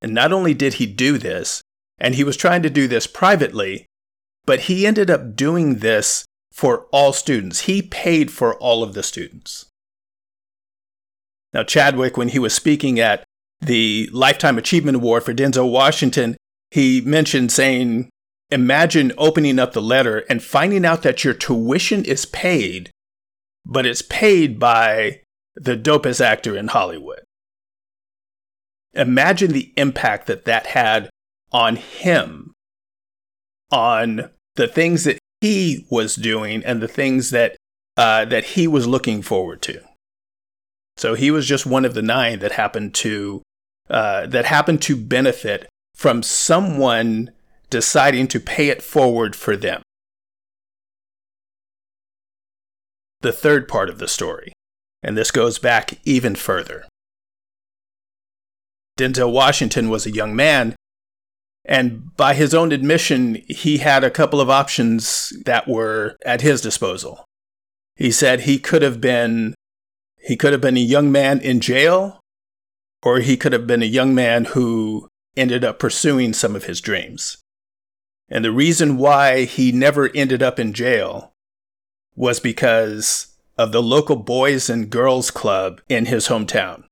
And 0.00 0.14
not 0.14 0.32
only 0.32 0.54
did 0.54 0.74
he 0.74 0.86
do 0.86 1.18
this, 1.18 1.62
and 2.02 2.16
he 2.16 2.24
was 2.24 2.36
trying 2.36 2.62
to 2.62 2.68
do 2.68 2.88
this 2.88 3.06
privately, 3.06 3.86
but 4.44 4.62
he 4.62 4.86
ended 4.86 5.08
up 5.08 5.36
doing 5.36 5.76
this 5.76 6.26
for 6.52 6.86
all 6.90 7.12
students. 7.12 7.60
He 7.60 7.80
paid 7.80 8.32
for 8.32 8.56
all 8.56 8.82
of 8.82 8.92
the 8.92 9.04
students. 9.04 9.66
Now, 11.54 11.62
Chadwick, 11.62 12.16
when 12.16 12.30
he 12.30 12.40
was 12.40 12.52
speaking 12.52 12.98
at 12.98 13.22
the 13.60 14.10
Lifetime 14.12 14.58
Achievement 14.58 14.96
Award 14.96 15.22
for 15.22 15.32
Denzel 15.32 15.70
Washington, 15.70 16.36
he 16.72 17.00
mentioned 17.02 17.52
saying, 17.52 18.10
Imagine 18.50 19.12
opening 19.16 19.60
up 19.60 19.72
the 19.72 19.80
letter 19.80 20.24
and 20.28 20.42
finding 20.42 20.84
out 20.84 21.02
that 21.02 21.22
your 21.22 21.34
tuition 21.34 22.04
is 22.04 22.26
paid, 22.26 22.90
but 23.64 23.86
it's 23.86 24.02
paid 24.02 24.58
by 24.58 25.20
the 25.54 25.76
dopest 25.76 26.20
actor 26.20 26.56
in 26.56 26.68
Hollywood. 26.68 27.20
Imagine 28.92 29.52
the 29.52 29.72
impact 29.76 30.26
that 30.26 30.44
that 30.46 30.66
had 30.66 31.08
on 31.52 31.76
him, 31.76 32.54
on 33.70 34.30
the 34.56 34.68
things 34.68 35.04
that 35.04 35.18
he 35.40 35.86
was 35.90 36.14
doing 36.14 36.64
and 36.64 36.80
the 36.80 36.88
things 36.88 37.30
that 37.30 37.56
uh, 37.96 38.24
that 38.24 38.44
he 38.44 38.66
was 38.66 38.86
looking 38.86 39.22
forward 39.22 39.60
to. 39.62 39.82
So 40.96 41.14
he 41.14 41.30
was 41.30 41.46
just 41.46 41.66
one 41.66 41.84
of 41.84 41.94
the 41.94 42.02
nine 42.02 42.38
that 42.38 42.52
happened 42.52 42.94
to 42.96 43.42
uh, 43.90 44.26
that 44.26 44.46
happened 44.46 44.82
to 44.82 44.96
benefit 44.96 45.68
from 45.94 46.22
someone 46.22 47.30
deciding 47.70 48.28
to 48.28 48.40
pay 48.40 48.68
it 48.68 48.82
forward 48.82 49.34
for 49.34 49.56
them. 49.56 49.82
The 53.20 53.32
third 53.32 53.68
part 53.68 53.88
of 53.88 53.98
the 53.98 54.08
story, 54.08 54.52
and 55.02 55.16
this 55.16 55.30
goes 55.30 55.58
back 55.58 55.98
even 56.04 56.34
further. 56.34 56.84
Denzel 58.98 59.32
Washington 59.32 59.88
was 59.88 60.06
a 60.06 60.10
young 60.10 60.36
man 60.36 60.76
and 61.64 62.14
by 62.16 62.34
his 62.34 62.54
own 62.54 62.72
admission, 62.72 63.42
he 63.48 63.78
had 63.78 64.02
a 64.02 64.10
couple 64.10 64.40
of 64.40 64.50
options 64.50 65.32
that 65.44 65.68
were 65.68 66.16
at 66.24 66.40
his 66.40 66.60
disposal. 66.60 67.24
He 67.96 68.10
said 68.10 68.40
he 68.40 68.58
could 68.58 68.82
have 68.82 69.00
been 69.00 69.54
he 70.24 70.36
could 70.36 70.52
have 70.52 70.60
been 70.60 70.76
a 70.76 70.80
young 70.80 71.10
man 71.10 71.40
in 71.40 71.60
jail 71.60 72.20
or 73.02 73.18
he 73.18 73.36
could 73.36 73.52
have 73.52 73.66
been 73.66 73.82
a 73.82 73.86
young 73.86 74.14
man 74.14 74.44
who 74.46 75.08
ended 75.36 75.64
up 75.64 75.78
pursuing 75.78 76.32
some 76.32 76.54
of 76.54 76.64
his 76.64 76.80
dreams. 76.80 77.38
And 78.28 78.44
the 78.44 78.52
reason 78.52 78.96
why 78.96 79.44
he 79.44 79.72
never 79.72 80.10
ended 80.14 80.42
up 80.42 80.60
in 80.60 80.72
jail 80.72 81.32
was 82.14 82.38
because 82.38 83.34
of 83.58 83.72
the 83.72 83.82
local 83.82 84.16
boys 84.16 84.70
and 84.70 84.90
girls 84.90 85.30
club 85.30 85.80
in 85.88 86.06
his 86.06 86.28
hometown. 86.28 86.84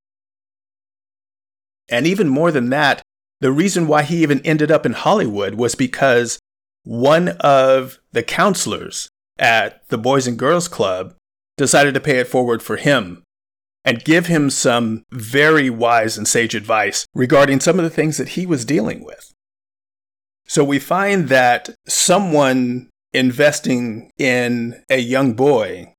And 1.88 2.06
even 2.06 2.28
more 2.28 2.50
than 2.50 2.70
that, 2.70 3.02
the 3.40 3.52
reason 3.52 3.86
why 3.86 4.02
he 4.02 4.22
even 4.22 4.40
ended 4.44 4.70
up 4.70 4.84
in 4.84 4.92
Hollywood 4.92 5.54
was 5.54 5.74
because 5.74 6.38
one 6.84 7.28
of 7.40 7.98
the 8.12 8.22
counselors 8.22 9.08
at 9.38 9.86
the 9.88 9.98
Boys 9.98 10.26
and 10.26 10.38
Girls 10.38 10.68
Club 10.68 11.14
decided 11.56 11.94
to 11.94 12.00
pay 12.00 12.18
it 12.18 12.28
forward 12.28 12.62
for 12.62 12.76
him 12.76 13.22
and 13.84 14.04
give 14.04 14.26
him 14.26 14.50
some 14.50 15.04
very 15.10 15.70
wise 15.70 16.18
and 16.18 16.28
sage 16.28 16.54
advice 16.54 17.06
regarding 17.14 17.60
some 17.60 17.78
of 17.78 17.84
the 17.84 17.90
things 17.90 18.18
that 18.18 18.30
he 18.30 18.44
was 18.46 18.64
dealing 18.64 19.04
with. 19.04 19.32
So 20.46 20.64
we 20.64 20.78
find 20.78 21.28
that 21.28 21.70
someone 21.86 22.90
investing 23.12 24.10
in 24.18 24.82
a 24.90 24.98
young 24.98 25.34
boy 25.34 25.94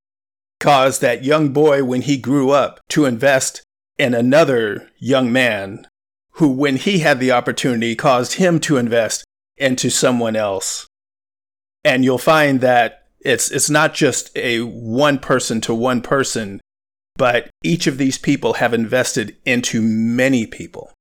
caused 0.59 1.01
that 1.01 1.23
young 1.23 1.49
boy, 1.49 1.83
when 1.83 2.01
he 2.01 2.17
grew 2.17 2.51
up, 2.51 2.79
to 2.89 3.05
invest 3.05 3.63
in 3.97 4.13
another 4.13 4.89
young 4.99 5.31
man 5.31 5.87
who, 6.33 6.49
when 6.49 6.77
he 6.77 6.99
had 6.99 7.19
the 7.19 7.31
opportunity, 7.31 7.95
caused 7.95 8.33
him 8.33 8.59
to 8.61 8.77
invest 8.77 9.23
into 9.57 9.89
someone 9.89 10.35
else. 10.35 10.87
And 11.83 12.03
you'll 12.03 12.17
find 12.17 12.61
that 12.61 13.07
it's, 13.19 13.51
it's 13.51 13.69
not 13.69 13.93
just 13.93 14.35
a 14.35 14.61
one 14.61 15.19
person 15.19 15.61
to 15.61 15.75
one 15.75 16.01
person, 16.01 16.61
but 17.15 17.49
each 17.63 17.87
of 17.87 17.97
these 17.97 18.17
people 18.17 18.53
have 18.53 18.73
invested 18.73 19.35
into 19.45 19.81
many 19.81 20.47
people. 20.47 20.91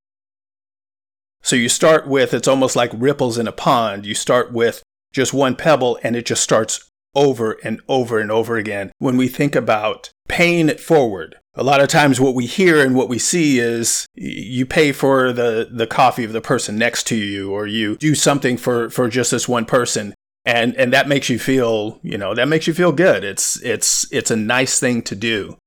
So 1.43 1.57
you 1.57 1.69
start 1.69 2.07
with, 2.07 2.35
it's 2.35 2.49
almost 2.49 2.77
like 2.77 2.91
ripples 2.95 3.39
in 3.39 3.49
a 3.49 3.53
pond. 3.53 4.05
You 4.05 4.15
start 4.15 4.53
with 4.53 4.83
just 5.13 5.33
one 5.33 5.57
pebble 5.57 5.99
and 6.03 6.15
it 6.15 6.27
just 6.27 6.43
starts 6.43 6.89
over 7.15 7.57
and 7.65 7.81
over 7.89 8.19
and 8.19 8.31
over 8.31 8.57
again. 8.57 8.93
When 8.99 9.17
we 9.17 9.29
think 9.29 9.57
about 9.57 10.11
paying 10.29 10.69
it 10.69 10.81
forward, 10.81 11.40
a 11.55 11.65
lot 11.65 11.81
of 11.81 11.89
times 11.89 12.21
what 12.21 12.35
we 12.35 12.47
hear 12.47 12.85
and 12.85 12.95
what 12.95 13.09
we 13.09 13.19
see 13.19 13.59
is 13.59 14.07
you 14.15 14.65
pay 14.65 14.93
for 14.93 15.33
the, 15.33 15.69
the 15.71 15.87
coffee 15.87 16.25
of 16.25 16.33
the 16.33 16.41
person 16.41 16.79
next 16.79 17.07
to 17.09 17.17
you 17.17 17.51
or 17.51 17.67
you 17.67 17.97
do 17.97 18.15
something 18.15 18.57
for, 18.57 18.89
for 18.91 19.09
just 19.09 19.33
this 19.33 19.49
one 19.49 19.65
person. 19.65 20.15
And 20.47 20.75
and 20.77 20.91
that 20.95 21.07
makes 21.07 21.29
you 21.29 21.39
feel 21.39 22.01
you 22.03 22.17
know 22.17 22.35
that 22.35 22.49
makes 22.49 22.67
you 22.67 22.73
feel 22.73 22.93
good. 22.93 23.25
It's 23.25 23.61
it's 23.63 24.11
it's 24.11 24.31
a 24.31 24.37
nice 24.37 24.81
thing 24.81 25.03
to 25.03 25.15
do. 25.15 25.59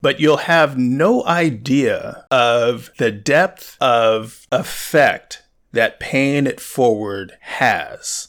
But 0.00 0.18
you'll 0.18 0.38
have 0.38 0.78
no 0.78 1.24
idea 1.26 2.24
of 2.30 2.90
the 2.96 3.12
depth 3.12 3.76
of 3.82 4.46
effect 4.50 5.42
that 5.72 6.00
paying 6.00 6.46
it 6.46 6.58
forward 6.58 7.36
has 7.40 8.28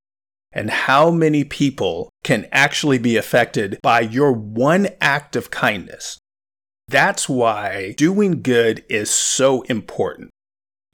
and 0.52 0.70
how 0.70 1.12
many 1.12 1.44
people 1.46 2.10
can 2.24 2.48
actually 2.52 2.98
be 2.98 3.16
affected 3.16 3.80
by 3.82 4.02
your 4.02 4.34
one 4.34 4.90
act 5.00 5.36
of 5.36 5.52
kindness. 5.52 6.18
That's 6.88 7.28
why 7.28 7.94
doing 7.98 8.42
good 8.42 8.84
is 8.90 9.10
so 9.10 9.64
important. 9.64 10.30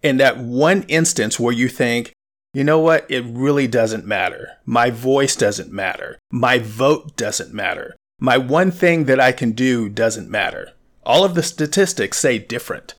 In 0.01 0.17
that 0.17 0.37
one 0.37 0.83
instance 0.83 1.39
where 1.39 1.53
you 1.53 1.67
think, 1.67 2.13
you 2.53 2.63
know 2.63 2.79
what, 2.79 3.09
it 3.09 3.23
really 3.25 3.67
doesn't 3.67 4.05
matter. 4.05 4.57
My 4.65 4.89
voice 4.89 5.35
doesn't 5.35 5.71
matter. 5.71 6.19
My 6.31 6.59
vote 6.59 7.15
doesn't 7.15 7.53
matter. 7.53 7.95
My 8.19 8.37
one 8.37 8.71
thing 8.71 9.05
that 9.05 9.19
I 9.19 9.31
can 9.31 9.51
do 9.51 9.89
doesn't 9.89 10.29
matter. 10.29 10.71
All 11.03 11.23
of 11.23 11.35
the 11.35 11.43
statistics 11.43 12.17
say 12.17 12.39
different. 12.39 12.95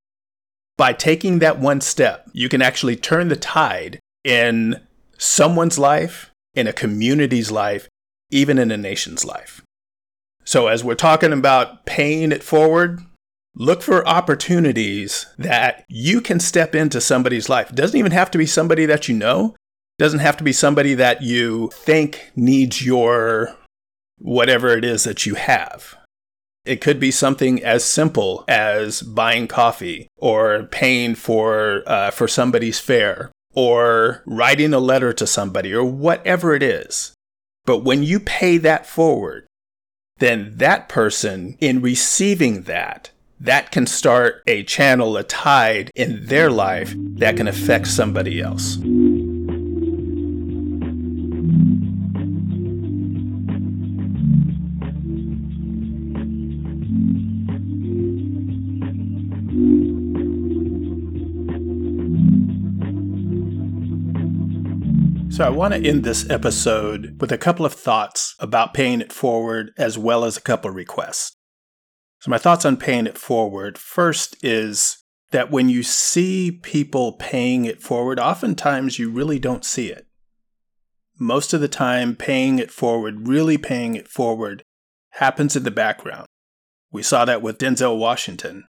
By 0.77 0.93
taking 0.93 1.39
that 1.39 1.59
one 1.59 1.81
step, 1.81 2.29
you 2.33 2.49
can 2.49 2.63
actually 2.63 2.97
turn 2.97 3.29
the 3.29 3.37
tide 3.37 4.01
in 4.25 4.81
someone's 5.19 5.79
life 5.79 6.31
in 6.55 6.67
a 6.67 6.73
community's 6.73 7.51
life, 7.51 7.89
even 8.31 8.59
in 8.59 8.71
a 8.71 8.77
nation's 8.77 9.25
life. 9.25 9.63
So, 10.45 10.67
as 10.67 10.83
we're 10.83 10.95
talking 10.95 11.33
about 11.33 11.87
paying 11.87 12.33
it 12.33 12.43
forward, 12.43 13.01
look 13.55 13.83
for 13.83 14.07
opportunities 14.07 15.27
that 15.39 15.85
you 15.89 16.21
can 16.21 16.41
step 16.41 16.75
into 16.75 17.01
somebody's 17.01 17.49
life. 17.49 17.71
It 17.71 17.77
doesn't 17.77 17.99
even 17.99 18.13
have 18.13 18.31
to 18.33 18.39
be 18.39 18.47
somebody 18.47 18.87
that 18.87 19.09
you 19.09 19.15
know, 19.15 19.55
it 19.99 20.03
doesn't 20.03 20.21
have 20.21 20.37
to 20.39 20.45
be 20.45 20.53
somebody 20.53 20.95
that 20.95 21.23
you 21.23 21.71
think 21.75 22.33
needs 22.35 22.85
your 22.85 23.57
whatever 24.19 24.77
it 24.77 24.85
is 24.85 25.05
that 25.05 25.27
you 25.27 25.35
have. 25.35 25.97
It 26.65 26.81
could 26.81 27.01
be 27.01 27.11
something 27.11 27.63
as 27.63 27.85
simple 27.85 28.45
as 28.47 29.03
buying 29.03 29.49
coffee 29.49 30.09
or 30.17 30.65
paying 30.65 31.15
for 31.15 31.83
uh, 31.87 32.11
for 32.13 32.29
somebody's 32.29 32.79
fare 32.79 33.33
or 33.55 34.23
writing 34.27 34.73
a 34.73 34.79
letter 34.79 35.13
to 35.13 35.27
somebody 35.27 35.75
or 35.75 35.85
whatever 35.85 36.55
it 36.55 36.63
is. 36.63 37.15
But 37.65 37.85
when 37.85 38.03
you 38.03 38.21
pay 38.21 38.59
that 38.59 38.87
forward, 38.87 39.47
then 40.23 40.53
that 40.59 40.89
person, 40.89 41.57
in 41.61 41.83
receiving 41.83 42.63
that, 42.63 43.11
that 43.41 43.73
can 43.73 43.89
start 43.89 44.41
a 44.47 44.63
channel, 44.63 45.17
a 45.17 45.25
tide 45.25 45.91
in 45.97 46.27
their 46.27 46.49
life 46.49 46.95
that 46.97 47.37
can 47.37 47.49
affect 47.49 47.89
somebody 47.89 48.41
else. 48.41 48.77
So, 65.33 65.47
I 65.47 65.49
want 65.49 65.73
to 65.73 65.83
end 65.83 66.05
this 66.05 66.29
episode 66.29 67.17
with 67.19 67.33
a 67.33 67.39
couple 67.39 67.65
of 67.65 67.73
thoughts 67.73 68.35
about 68.39 68.75
paying 68.75 69.01
it 69.01 69.11
forward 69.11 69.73
as 69.79 69.97
well 69.97 70.27
as 70.27 70.37
a 70.37 70.43
couple 70.43 70.69
of 70.69 70.77
requests. 70.77 71.35
So, 72.21 72.31
my 72.31 72.37
thoughts 72.37 72.67
on 72.67 72.77
paying 72.77 73.07
it 73.07 73.17
forward 73.17 73.79
first 73.79 74.37
is 74.45 74.99
that 75.31 75.51
when 75.51 75.71
you 75.71 75.83
see 75.83 76.61
people 76.63 77.15
paying 77.15 77.65
it 77.65 77.81
forward, 77.81 78.21
oftentimes 78.21 78.99
you 78.99 79.11
really 79.11 79.39
don't 79.39 79.65
see 79.65 79.87
it. 79.89 80.07
Most 81.19 81.55
of 81.55 81.63
the 81.63 81.67
time, 81.67 82.15
paying 82.15 82.59
it 82.59 82.71
forward, 82.71 83.27
really 83.27 83.57
paying 83.57 83.95
it 83.95 84.09
forward, 84.09 84.63
happens 85.13 85.57
in 85.57 85.63
the 85.63 85.71
background. 85.71 86.27
We 86.91 87.03
saw 87.03 87.25
that 87.25 87.41
with 87.41 87.57
Denzel 87.57 87.99
Washington. 87.99 88.65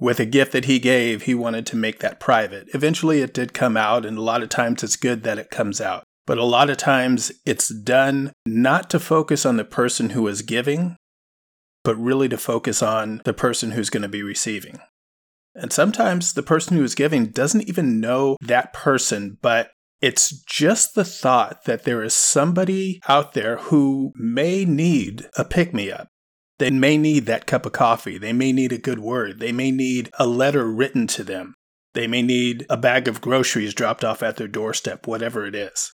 With 0.00 0.18
a 0.18 0.26
gift 0.26 0.50
that 0.50 0.64
he 0.64 0.80
gave, 0.80 1.22
he 1.22 1.34
wanted 1.36 1.64
to 1.66 1.76
make 1.76 2.00
that 2.00 2.18
private. 2.18 2.68
Eventually, 2.74 3.20
it 3.20 3.32
did 3.32 3.54
come 3.54 3.76
out, 3.76 4.04
and 4.04 4.18
a 4.18 4.22
lot 4.22 4.42
of 4.42 4.48
times 4.48 4.82
it's 4.82 4.96
good 4.96 5.22
that 5.22 5.38
it 5.38 5.50
comes 5.50 5.80
out. 5.80 6.02
But 6.28 6.36
a 6.36 6.44
lot 6.44 6.68
of 6.68 6.76
times 6.76 7.32
it's 7.46 7.74
done 7.74 8.34
not 8.44 8.90
to 8.90 9.00
focus 9.00 9.46
on 9.46 9.56
the 9.56 9.64
person 9.64 10.10
who 10.10 10.28
is 10.28 10.42
giving, 10.42 10.98
but 11.82 11.96
really 11.96 12.28
to 12.28 12.36
focus 12.36 12.82
on 12.82 13.22
the 13.24 13.32
person 13.32 13.70
who's 13.70 13.88
going 13.88 14.02
to 14.02 14.10
be 14.10 14.22
receiving. 14.22 14.78
And 15.54 15.72
sometimes 15.72 16.34
the 16.34 16.42
person 16.42 16.76
who 16.76 16.84
is 16.84 16.94
giving 16.94 17.28
doesn't 17.28 17.66
even 17.66 17.98
know 17.98 18.36
that 18.42 18.74
person, 18.74 19.38
but 19.40 19.70
it's 20.02 20.42
just 20.42 20.94
the 20.94 21.02
thought 21.02 21.64
that 21.64 21.84
there 21.84 22.04
is 22.04 22.12
somebody 22.12 23.00
out 23.08 23.32
there 23.32 23.56
who 23.56 24.12
may 24.14 24.66
need 24.66 25.30
a 25.38 25.46
pick 25.46 25.72
me 25.72 25.90
up. 25.90 26.08
They 26.58 26.70
may 26.70 26.98
need 26.98 27.24
that 27.24 27.46
cup 27.46 27.64
of 27.64 27.72
coffee. 27.72 28.18
They 28.18 28.34
may 28.34 28.52
need 28.52 28.72
a 28.72 28.78
good 28.78 28.98
word. 28.98 29.40
They 29.40 29.50
may 29.50 29.70
need 29.70 30.10
a 30.18 30.26
letter 30.26 30.70
written 30.70 31.06
to 31.06 31.24
them. 31.24 31.54
They 31.94 32.06
may 32.06 32.20
need 32.20 32.66
a 32.68 32.76
bag 32.76 33.08
of 33.08 33.22
groceries 33.22 33.72
dropped 33.72 34.04
off 34.04 34.22
at 34.22 34.36
their 34.36 34.46
doorstep, 34.46 35.06
whatever 35.06 35.46
it 35.46 35.54
is. 35.54 35.94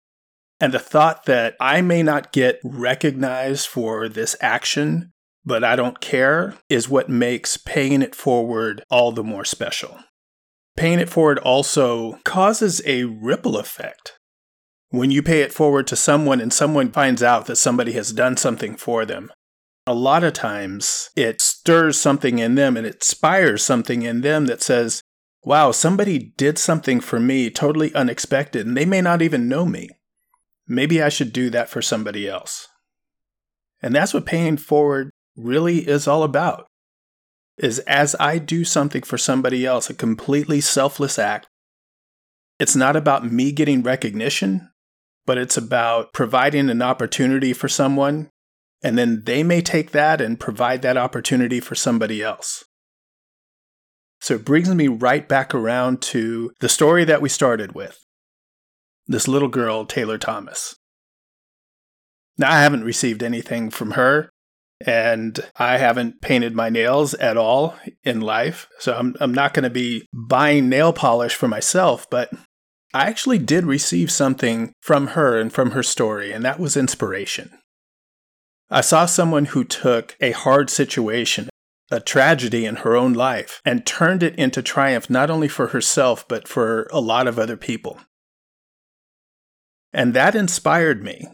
And 0.61 0.73
the 0.73 0.79
thought 0.79 1.25
that 1.25 1.55
I 1.59 1.81
may 1.81 2.03
not 2.03 2.33
get 2.33 2.59
recognized 2.63 3.67
for 3.67 4.09
this 4.09 4.35
action, 4.41 5.11
but 5.45 5.63
I 5.63 5.75
don't 5.75 6.01
care, 6.01 6.55
is 6.67 6.89
what 6.89 7.09
makes 7.09 7.55
paying 7.55 8.01
it 8.01 8.13
forward 8.13 8.83
all 8.89 9.11
the 9.11 9.23
more 9.23 9.45
special. 9.45 9.97
Paying 10.75 10.99
it 10.99 11.09
forward 11.09 11.39
also 11.39 12.19
causes 12.25 12.81
a 12.85 13.05
ripple 13.05 13.57
effect. 13.57 14.17
When 14.89 15.11
you 15.11 15.21
pay 15.21 15.41
it 15.41 15.53
forward 15.53 15.87
to 15.87 15.95
someone 15.95 16.41
and 16.41 16.51
someone 16.51 16.91
finds 16.91 17.23
out 17.23 17.45
that 17.45 17.57
somebody 17.57 17.93
has 17.93 18.11
done 18.11 18.37
something 18.37 18.75
for 18.75 19.05
them, 19.05 19.31
a 19.85 19.93
lot 19.93 20.23
of 20.23 20.33
times 20.33 21.09
it 21.15 21.41
stirs 21.41 21.99
something 21.99 22.39
in 22.39 22.55
them 22.55 22.75
and 22.75 22.85
inspires 22.85 23.63
something 23.63 24.01
in 24.01 24.21
them 24.21 24.45
that 24.47 24.61
says, 24.61 25.01
wow, 25.43 25.71
somebody 25.71 26.33
did 26.37 26.57
something 26.57 26.99
for 26.99 27.19
me 27.19 27.49
totally 27.49 27.93
unexpected, 27.93 28.67
and 28.67 28.75
they 28.75 28.85
may 28.85 29.01
not 29.01 29.21
even 29.21 29.47
know 29.47 29.65
me 29.65 29.89
maybe 30.69 31.01
I 31.01 31.09
should 31.09 31.33
do 31.33 31.49
that 31.49 31.69
for 31.69 31.81
somebody 31.81 32.29
else. 32.29 32.67
And 33.81 33.95
that's 33.95 34.13
what 34.13 34.25
paying 34.25 34.57
forward 34.57 35.09
really 35.35 35.87
is 35.87 36.07
all 36.07 36.23
about. 36.23 36.67
Is 37.57 37.79
as 37.79 38.15
I 38.19 38.37
do 38.37 38.63
something 38.63 39.01
for 39.01 39.17
somebody 39.17 39.65
else, 39.65 39.89
a 39.89 39.93
completely 39.93 40.61
selfless 40.61 41.19
act, 41.19 41.47
it's 42.59 42.75
not 42.75 42.95
about 42.95 43.29
me 43.29 43.51
getting 43.51 43.83
recognition, 43.83 44.69
but 45.25 45.37
it's 45.37 45.57
about 45.57 46.13
providing 46.13 46.69
an 46.69 46.81
opportunity 46.81 47.53
for 47.53 47.67
someone, 47.67 48.29
and 48.81 48.97
then 48.97 49.23
they 49.25 49.43
may 49.43 49.61
take 49.61 49.91
that 49.91 50.21
and 50.21 50.39
provide 50.39 50.81
that 50.81 50.97
opportunity 50.97 51.59
for 51.59 51.75
somebody 51.75 52.21
else. 52.21 52.63
So 54.21 54.35
it 54.35 54.45
brings 54.45 54.73
me 54.73 54.87
right 54.87 55.27
back 55.27 55.53
around 55.53 56.01
to 56.03 56.51
the 56.59 56.69
story 56.69 57.05
that 57.05 57.21
we 57.21 57.29
started 57.29 57.73
with 57.73 57.97
this 59.09 59.27
little 59.27 59.49
girl, 59.49 59.85
Taylor 59.85 60.19
Thomas. 60.19 60.75
Now, 62.37 62.51
I 62.51 62.61
haven't 62.61 62.85
received 62.85 63.23
anything 63.23 63.69
from 63.71 63.91
her, 63.91 64.29
and 64.85 65.37
I 65.57 65.77
haven't 65.77 66.21
painted 66.21 66.55
my 66.55 66.69
nails 66.69 67.15
at 67.15 67.35
all 67.35 67.75
in 68.03 68.21
life. 68.21 68.69
So 68.79 68.93
I'm, 68.93 69.15
I'm 69.19 69.33
not 69.33 69.53
going 69.53 69.63
to 69.63 69.69
be 69.69 70.07
buying 70.13 70.69
nail 70.69 70.93
polish 70.93 71.35
for 71.35 71.49
myself, 71.49 72.07
but 72.09 72.31
I 72.93 73.07
actually 73.07 73.39
did 73.39 73.65
receive 73.65 74.09
something 74.11 74.73
from 74.81 75.07
her 75.07 75.37
and 75.37 75.51
from 75.51 75.71
her 75.71 75.83
story, 75.83 76.31
and 76.31 76.45
that 76.45 76.59
was 76.59 76.77
inspiration. 76.77 77.51
I 78.69 78.81
saw 78.81 79.05
someone 79.07 79.45
who 79.45 79.63
took 79.63 80.15
a 80.21 80.31
hard 80.31 80.69
situation, 80.69 81.49
a 81.91 81.99
tragedy 81.99 82.65
in 82.65 82.77
her 82.77 82.95
own 82.95 83.13
life, 83.13 83.59
and 83.65 83.85
turned 83.85 84.21
it 84.21 84.35
into 84.35 84.61
triumph 84.61 85.09
not 85.09 85.31
only 85.31 85.47
for 85.47 85.67
herself, 85.67 86.27
but 86.27 86.47
for 86.47 86.87
a 86.91 87.01
lot 87.01 87.27
of 87.27 87.39
other 87.39 87.57
people. 87.57 87.99
And 89.93 90.13
that 90.13 90.35
inspired 90.35 91.03
me. 91.03 91.27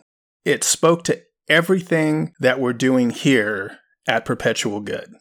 It 0.44 0.64
spoke 0.64 1.04
to 1.06 1.22
everything 1.50 2.34
that 2.40 2.60
we're 2.60 2.74
doing 2.74 3.10
here 3.10 3.80
at 4.08 4.26
Perpetual 4.26 4.82
Good. 4.82 5.16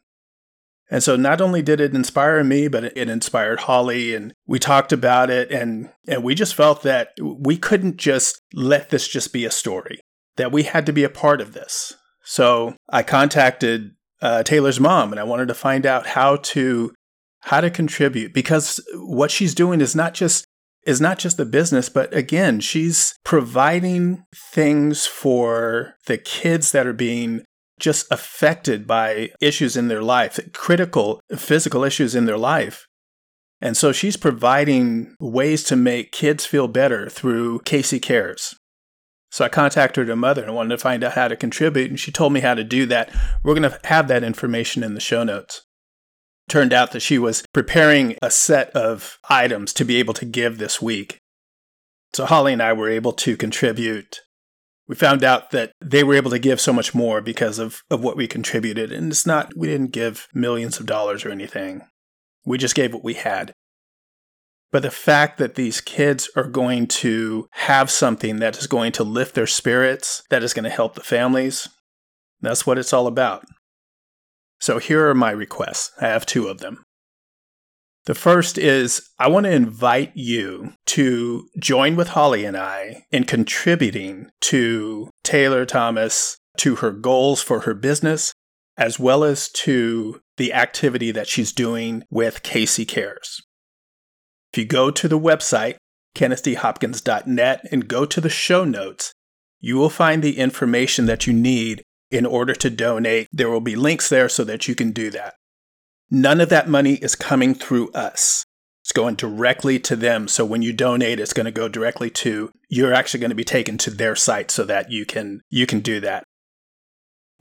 And 0.91 1.03
so 1.03 1.17
not 1.17 1.41
only 1.41 1.63
did 1.63 1.81
it 1.81 1.95
inspire 1.95 2.45
me, 2.45 2.69
but 2.69 2.85
it 2.85 3.09
inspired 3.09 3.61
Holly 3.61 4.15
and 4.15 4.33
we 4.47 4.59
talked 4.59 4.93
about 4.93 5.31
it 5.31 5.51
and, 5.51 5.91
and 6.07 6.23
we 6.23 6.35
just 6.35 6.55
felt 6.55 6.83
that 6.83 7.09
we 7.21 7.57
couldn't 7.57 7.97
just 7.97 8.41
let 8.53 8.91
this 8.91 9.09
just 9.09 9.33
be 9.33 9.45
a 9.45 9.51
story, 9.51 10.01
that 10.37 10.53
we 10.53 10.65
had 10.65 10.87
to 10.87 10.93
be 10.93 11.03
a 11.03 11.09
part 11.09 11.41
of 11.41 11.55
this. 11.55 11.95
So 12.23 12.77
I 12.89 13.03
contacted 13.03 13.93
uh, 14.21 14.43
Taylor's 14.43 14.79
mom 14.79 15.11
and 15.11 15.19
I 15.19 15.25
wanted 15.25 15.49
to 15.49 15.55
find 15.55 15.87
out 15.87 16.07
how 16.07 16.37
to 16.37 16.93
how 17.41 17.61
to 17.61 17.71
contribute 17.71 18.33
because 18.33 18.81
what 18.95 19.31
she's 19.31 19.55
doing 19.55 19.83
is 19.83 19.95
not 19.95 20.15
just 20.15 20.47
is 20.87 21.01
not 21.01 21.19
just 21.19 21.37
the 21.37 21.47
business, 21.47 21.89
but 21.89 22.15
again, 22.15 22.61
she's 22.61 23.15
providing 23.25 24.25
things 24.35 25.07
for 25.07 25.95
the 26.07 26.19
kids 26.19 26.73
that 26.73 26.87
are 26.87 26.93
being 26.93 27.43
just 27.81 28.07
affected 28.11 28.87
by 28.87 29.31
issues 29.41 29.77
in 29.77 29.89
their 29.89 30.03
life, 30.03 30.39
critical 30.53 31.21
physical 31.37 31.85
issues 31.85 32.15
in 32.15 32.27
their 32.27 32.39
life. 32.39 32.87
And 33.61 33.77
so 33.77 33.93
she's 33.93 34.17
providing 34.17 35.15
ways 35.19 35.65
to 35.65 35.77
make 35.77 36.13
kids 36.13 36.45
feel 36.45 36.69
better 36.69 37.09
through 37.09 37.61
Casey 37.61 37.99
Cares. 37.99 38.55
So 39.31 39.45
I 39.45 39.49
contacted 39.49 40.07
her 40.07 40.17
mother 40.17 40.45
and 40.45 40.55
wanted 40.55 40.77
to 40.77 40.79
find 40.79 41.03
out 41.03 41.15
how 41.15 41.27
to 41.29 41.35
contribute, 41.35 41.91
and 41.91 41.99
she 41.99 42.13
told 42.13 42.33
me 42.33 42.41
how 42.41 42.55
to 42.55 42.63
do 42.63 42.87
that. 42.87 43.11
We're 43.43 43.55
going 43.55 43.69
to 43.69 43.81
have 43.85 44.07
that 44.09 44.23
information 44.23 44.85
in 44.85 44.95
the 44.95 45.01
show 45.01 45.25
notes. 45.25 45.63
Turned 46.49 46.73
out 46.73 46.93
that 46.93 47.01
she 47.01 47.19
was 47.19 47.45
preparing 47.53 48.17
a 48.23 48.31
set 48.31 48.71
of 48.71 49.19
items 49.29 49.73
to 49.75 49.85
be 49.85 49.97
able 49.97 50.15
to 50.15 50.25
give 50.25 50.59
this 50.59 50.81
week. 50.81 51.19
So 52.13 52.27
Holly 52.27 52.53
and 52.53 52.63
I 52.63 52.73
were 52.73 52.89
able 52.89 53.13
to 53.13 53.37
contribute. 53.37 54.21
We 54.87 54.95
found 54.95 55.25
out 55.25 55.51
that 55.51 55.73
they 55.81 56.05
were 56.05 56.15
able 56.15 56.31
to 56.31 56.39
give 56.39 56.61
so 56.61 56.73
much 56.73 56.95
more 56.95 57.21
because 57.21 57.59
of, 57.59 57.83
of 57.91 58.05
what 58.05 58.17
we 58.17 58.27
contributed. 58.27 58.93
And 58.93 59.11
it's 59.11 59.27
not, 59.27 59.57
we 59.57 59.69
didn't 59.69 59.93
give 59.93 60.29
millions 60.35 60.79
of 60.79 60.87
dollars 60.87 61.25
or 61.25 61.31
anything. 61.31 61.83
We 62.45 62.59
just 62.59 62.75
gave 62.75 62.93
what 62.93 63.05
we 63.05 63.15
had. 63.15 63.55
But 64.71 64.83
the 64.83 64.91
fact 64.91 65.39
that 65.39 65.55
these 65.55 65.81
kids 65.81 66.29
are 66.37 66.49
going 66.49 66.89
to 66.89 67.47
have 67.53 67.91
something 67.91 68.41
that 68.41 68.59
is 68.59 68.67
going 68.67 68.93
to 68.93 69.05
lift 69.05 69.35
their 69.35 69.47
spirits, 69.47 70.23
that 70.31 70.43
is 70.43 70.53
going 70.53 70.65
to 70.65 70.71
help 70.71 70.95
the 70.95 71.01
families, 71.01 71.69
that's 72.41 72.67
what 72.67 72.77
it's 72.77 72.93
all 72.93 73.07
about. 73.07 73.45
So 74.65 74.79
here 74.79 75.07
are 75.11 75.15
my 75.15 75.31
requests. 75.31 75.93
I 76.01 76.07
have 76.07 76.25
two 76.25 76.49
of 76.49 76.61
them. 76.61 76.85
The 78.07 78.15
first 78.15 78.57
is 78.57 79.11
I 79.19 79.29
want 79.29 79.45
to 79.45 79.53
invite 79.53 80.13
you 80.15 80.73
to 80.87 81.47
join 81.61 81.97
with 81.97 82.09
Holly 82.09 82.47
and 82.47 82.57
I 82.57 83.05
in 83.13 83.25
contributing 83.25 84.31
to 84.41 85.11
Taylor 85.23 85.67
Thomas, 85.67 86.39
to 86.57 86.77
her 86.77 86.93
goals 86.93 87.43
for 87.43 87.61
her 87.61 87.75
business, 87.75 88.33
as 88.79 88.99
well 88.99 89.23
as 89.23 89.51
to 89.51 90.23
the 90.39 90.55
activity 90.55 91.11
that 91.11 91.29
she's 91.29 91.53
doing 91.53 92.03
with 92.09 92.43
Casey 92.43 92.87
Cares. 92.87 93.43
If 94.55 94.61
you 94.61 94.65
go 94.65 94.91
to 94.91 95.09
the 95.09 95.21
website, 95.21 95.77
kennethdhopkins.net, 96.17 97.67
and 97.71 97.87
go 97.87 98.07
to 98.07 98.19
the 98.19 98.31
show 98.31 98.65
notes, 98.65 99.13
you 99.61 99.77
will 99.77 99.91
find 99.91 100.23
the 100.23 100.39
information 100.39 101.05
that 101.05 101.27
you 101.27 101.35
need 101.35 101.83
in 102.15 102.25
order 102.25 102.55
to 102.55 102.71
donate. 102.71 103.29
There 103.33 103.51
will 103.51 103.61
be 103.61 103.77
links 103.77 104.09
there 104.09 104.29
so 104.29 104.45
that 104.45 104.69
you 104.69 104.75
can 104.75 104.93
do 104.93 105.11
that. 105.11 105.35
None 106.11 106.41
of 106.41 106.49
that 106.49 106.69
money 106.69 106.95
is 106.95 107.17
coming 107.17 107.55
through 107.55 107.91
us. 107.91 108.45
It's 108.83 108.93
going 108.93 109.17
directly 109.17 109.81
to 109.81 109.97
them. 109.97 110.29
So 110.29 110.45
when 110.45 110.63
you 110.63 110.73
donate, 110.73 111.19
it's 111.19 111.33
going 111.33 111.47
to 111.47 111.51
go 111.51 111.69
directly 111.69 112.11
to 112.11 112.51
you're 112.69 112.95
actually 112.95 113.21
going 113.21 113.31
to 113.31 113.35
be 113.35 113.45
taken 113.45 113.79
to 113.79 113.91
their 113.91 114.15
site 114.15 114.51
so 114.51 114.65
that 114.65 114.91
you 114.91 115.07
can 115.07 115.41
you 115.51 115.67
can 115.67 115.81
do 115.81 116.01
that. 116.01 116.25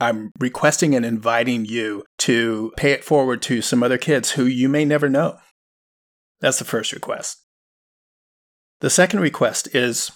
I'm 0.00 0.32
requesting 0.40 0.94
and 0.94 1.04
inviting 1.04 1.64
you 1.64 2.04
to 2.20 2.72
pay 2.76 2.92
it 2.92 3.04
forward 3.04 3.42
to 3.42 3.62
some 3.62 3.82
other 3.82 3.98
kids 3.98 4.32
who 4.32 4.44
you 4.44 4.68
may 4.68 4.84
never 4.84 5.08
know. 5.08 5.38
That's 6.40 6.58
the 6.58 6.64
first 6.64 6.92
request. 6.92 7.42
The 8.80 8.90
second 8.90 9.20
request 9.20 9.74
is 9.74 10.10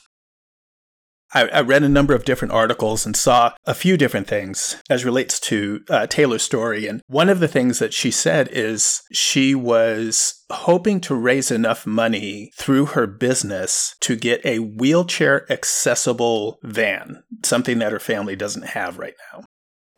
I, 1.35 1.49
I, 1.49 1.61
read 1.61 1.83
a 1.83 1.89
number 1.89 2.15
of 2.15 2.25
different 2.25 2.53
articles 2.53 3.05
and 3.05 3.15
saw 3.15 3.53
a 3.67 3.75
few 3.75 3.97
different 3.97 4.27
things 4.27 4.81
as 4.89 5.05
relates 5.05 5.39
to 5.41 5.81
uh, 5.91 6.07
Taylor's 6.07 6.43
story. 6.43 6.87
And 6.87 7.03
one 7.07 7.29
of 7.29 7.41
the 7.41 7.49
things 7.49 7.79
that 7.79 7.93
she 7.93 8.11
said 8.11 8.49
is 8.51 9.03
she 9.13 9.55
was 9.55 10.45
hoping 10.51 11.01
to 11.03 11.15
raise 11.15 11.51
enough 11.51 11.87
money 11.87 12.51
through 12.57 12.87
her 12.87 13.07
business 13.07 13.95
to 14.01 14.17
get 14.17 14.45
a 14.45 14.59
wheelchair 14.59 15.51
accessible 15.53 16.59
van, 16.63 17.23
something 17.45 17.79
that 17.79 17.93
her 17.93 18.01
family 18.01 18.37
doesn't 18.37 18.69
have 18.69 18.99
right 18.99 19.15
now. 19.33 19.45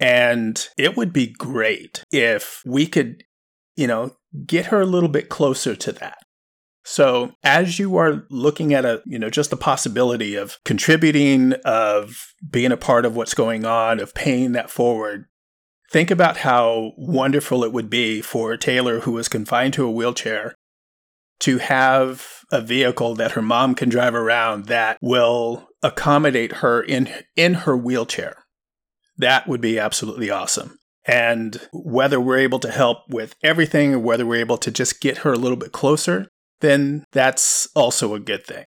And 0.00 0.66
it 0.76 0.96
would 0.96 1.12
be 1.12 1.32
great 1.32 2.02
if 2.10 2.62
we 2.64 2.86
could, 2.86 3.22
you 3.76 3.86
know, 3.86 4.16
get 4.46 4.66
her 4.66 4.80
a 4.80 4.86
little 4.86 5.08
bit 5.08 5.28
closer 5.28 5.76
to 5.76 5.92
that. 5.92 6.18
So 6.90 7.30
as 7.44 7.78
you 7.78 7.96
are 7.98 8.26
looking 8.30 8.74
at 8.74 8.84
a, 8.84 9.00
you 9.06 9.16
know, 9.16 9.30
just 9.30 9.50
the 9.50 9.56
possibility 9.56 10.34
of 10.34 10.58
contributing, 10.64 11.52
of 11.64 12.34
being 12.50 12.72
a 12.72 12.76
part 12.76 13.06
of 13.06 13.14
what's 13.14 13.32
going 13.32 13.64
on, 13.64 14.00
of 14.00 14.12
paying 14.12 14.50
that 14.52 14.70
forward, 14.70 15.26
think 15.92 16.10
about 16.10 16.38
how 16.38 16.90
wonderful 16.96 17.62
it 17.62 17.72
would 17.72 17.90
be 17.90 18.20
for 18.20 18.56
Taylor, 18.56 19.00
who 19.00 19.16
is 19.18 19.28
confined 19.28 19.72
to 19.74 19.86
a 19.86 19.90
wheelchair, 19.90 20.56
to 21.38 21.58
have 21.58 22.40
a 22.50 22.60
vehicle 22.60 23.14
that 23.14 23.32
her 23.32 23.42
mom 23.42 23.76
can 23.76 23.88
drive 23.88 24.16
around 24.16 24.66
that 24.66 24.98
will 25.00 25.68
accommodate 25.84 26.54
her 26.54 26.82
in 26.82 27.08
in 27.36 27.54
her 27.54 27.76
wheelchair. 27.76 28.42
That 29.16 29.46
would 29.46 29.60
be 29.60 29.78
absolutely 29.78 30.28
awesome. 30.28 30.76
And 31.06 31.68
whether 31.72 32.20
we're 32.20 32.38
able 32.38 32.58
to 32.58 32.70
help 32.72 33.08
with 33.08 33.36
everything 33.44 33.94
or 33.94 34.00
whether 34.00 34.26
we're 34.26 34.40
able 34.40 34.58
to 34.58 34.72
just 34.72 35.00
get 35.00 35.18
her 35.18 35.32
a 35.32 35.38
little 35.38 35.56
bit 35.56 35.70
closer, 35.70 36.26
then 36.60 37.04
that's 37.12 37.68
also 37.74 38.14
a 38.14 38.20
good 38.20 38.44
thing. 38.44 38.64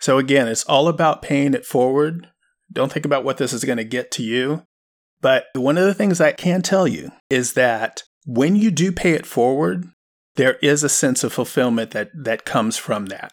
So 0.00 0.18
again, 0.18 0.48
it's 0.48 0.64
all 0.64 0.88
about 0.88 1.22
paying 1.22 1.54
it 1.54 1.64
forward. 1.64 2.28
Don't 2.72 2.92
think 2.92 3.06
about 3.06 3.24
what 3.24 3.36
this 3.36 3.52
is 3.52 3.64
going 3.64 3.78
to 3.78 3.84
get 3.84 4.10
to 4.12 4.22
you. 4.22 4.64
But 5.20 5.44
one 5.54 5.78
of 5.78 5.84
the 5.84 5.94
things 5.94 6.20
I 6.20 6.32
can 6.32 6.62
tell 6.62 6.88
you 6.88 7.12
is 7.30 7.52
that 7.52 8.02
when 8.26 8.56
you 8.56 8.70
do 8.70 8.90
pay 8.90 9.12
it 9.12 9.26
forward, 9.26 9.86
there 10.34 10.54
is 10.62 10.82
a 10.82 10.88
sense 10.88 11.22
of 11.22 11.32
fulfillment 11.32 11.92
that, 11.92 12.10
that 12.14 12.44
comes 12.44 12.76
from 12.76 13.06
that. 13.06 13.32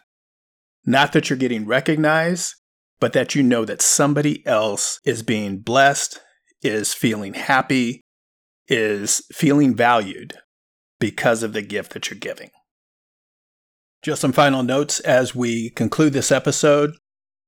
Not 0.86 1.12
that 1.12 1.28
you're 1.28 1.38
getting 1.38 1.66
recognized, 1.66 2.54
but 3.00 3.12
that 3.14 3.34
you 3.34 3.42
know 3.42 3.64
that 3.64 3.82
somebody 3.82 4.46
else 4.46 5.00
is 5.04 5.22
being 5.22 5.58
blessed, 5.58 6.20
is 6.62 6.94
feeling 6.94 7.34
happy, 7.34 8.02
is 8.68 9.22
feeling 9.32 9.74
valued 9.74 10.34
because 11.00 11.42
of 11.42 11.52
the 11.52 11.62
gift 11.62 11.92
that 11.94 12.10
you're 12.10 12.18
giving. 12.18 12.50
Just 14.02 14.22
some 14.22 14.32
final 14.32 14.62
notes 14.62 15.00
as 15.00 15.34
we 15.34 15.70
conclude 15.70 16.12
this 16.12 16.32
episode. 16.32 16.94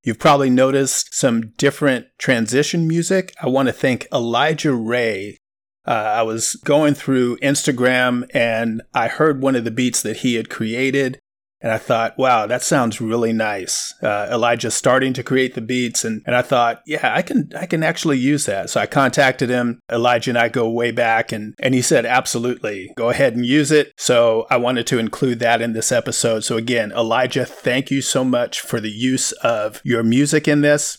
You've 0.05 0.19
probably 0.19 0.51
noticed 0.51 1.15
some 1.15 1.53
different 1.57 2.07
transition 2.19 2.87
music. 2.87 3.33
I 3.41 3.49
want 3.49 3.69
to 3.69 3.73
thank 3.73 4.07
Elijah 4.13 4.75
Ray. 4.75 5.39
Uh, 5.87 5.91
I 5.91 6.23
was 6.23 6.55
going 6.65 6.95
through 6.95 7.39
Instagram 7.39 8.29
and 8.35 8.83
I 8.95 9.09
heard 9.09 9.43
one 9.43 9.57
of 9.57 9.65
the 9.65 9.71
beats 9.71 10.03
that 10.03 10.19
he 10.19 10.35
had 10.35 10.51
created 10.51 11.19
and 11.63 11.73
I 11.73 11.79
thought, 11.79 12.19
wow, 12.19 12.47
that 12.47 12.63
sounds 12.63 13.01
really 13.01 13.33
nice. 13.33 13.95
Uh, 14.03 14.29
Elijah's 14.31 14.75
starting 14.75 15.13
to 15.15 15.23
create 15.23 15.55
the 15.55 15.61
beats, 15.61 16.05
and, 16.05 16.23
and 16.27 16.35
I 16.35 16.43
thought, 16.43 16.83
yeah, 16.87 17.15
I 17.15 17.23
can 17.23 17.51
I 17.57 17.67
can 17.67 17.83
actually 17.83 18.19
use 18.19 18.47
that. 18.47 18.69
So 18.71 18.81
I 18.81 18.87
contacted 18.87 19.49
him. 19.49 19.81
Elijah 19.91 20.33
and 20.33 20.39
I 20.39 20.49
go 20.49 20.69
way 20.69 20.91
back, 20.91 21.33
and 21.33 21.55
and 21.61 21.75
he 21.75 21.83
said, 21.83 22.05
absolutely, 22.05 22.93
go 22.97 23.11
ahead 23.11 23.37
and 23.37 23.47
use 23.47 23.71
it. 23.71 23.93
So 23.97 24.47
I 24.51 24.57
wanted 24.57 24.87
to 24.89 24.99
include 24.99 25.39
that 25.39 25.63
in 25.63 25.73
this 25.73 25.93
episode. 25.93 26.45
So 26.45 26.57
again, 26.57 26.93
Elijah, 26.93 27.45
thank 27.45 27.91
you 27.91 28.03
so 28.03 28.25
much 28.25 28.61
for 28.61 28.81
the 28.81 28.91
use 28.91 29.33
of 29.33 29.81
your 29.85 30.03
music 30.03 30.49
in 30.49 30.63
this. 30.63 30.99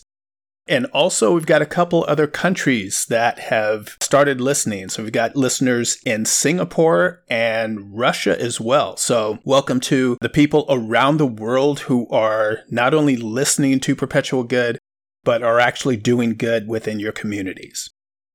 And 0.66 0.86
also, 0.86 1.34
we've 1.34 1.44
got 1.44 1.60
a 1.60 1.66
couple 1.66 2.06
other 2.08 2.26
countries 2.26 3.04
that 3.10 3.38
have 3.38 3.98
started 4.00 4.40
listening. 4.40 4.88
So, 4.88 5.02
we've 5.02 5.12
got 5.12 5.36
listeners 5.36 5.98
in 6.06 6.24
Singapore 6.24 7.22
and 7.28 7.94
Russia 7.96 8.40
as 8.40 8.60
well. 8.60 8.96
So, 8.96 9.40
welcome 9.44 9.78
to 9.80 10.16
the 10.22 10.30
people 10.30 10.64
around 10.70 11.18
the 11.18 11.26
world 11.26 11.80
who 11.80 12.08
are 12.08 12.60
not 12.70 12.94
only 12.94 13.16
listening 13.16 13.78
to 13.80 13.94
Perpetual 13.94 14.44
Good, 14.44 14.78
but 15.22 15.42
are 15.42 15.60
actually 15.60 15.98
doing 15.98 16.34
good 16.34 16.66
within 16.66 16.98
your 16.98 17.12
communities. 17.12 17.90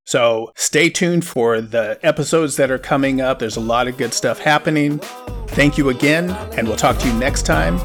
So, 0.06 0.52
stay 0.54 0.88
tuned 0.88 1.24
for 1.24 1.60
the 1.60 1.98
episodes 2.04 2.54
that 2.56 2.70
are 2.70 2.78
coming 2.78 3.20
up. 3.20 3.40
There's 3.40 3.56
a 3.56 3.60
lot 3.60 3.88
of 3.88 3.96
good 3.96 4.14
stuff 4.14 4.38
happening. 4.38 5.00
Thank 5.48 5.76
you 5.76 5.88
again, 5.88 6.30
and 6.56 6.68
we'll 6.68 6.76
talk 6.76 6.96
to 6.98 7.08
you 7.08 7.14
next 7.14 7.42
time 7.42 7.80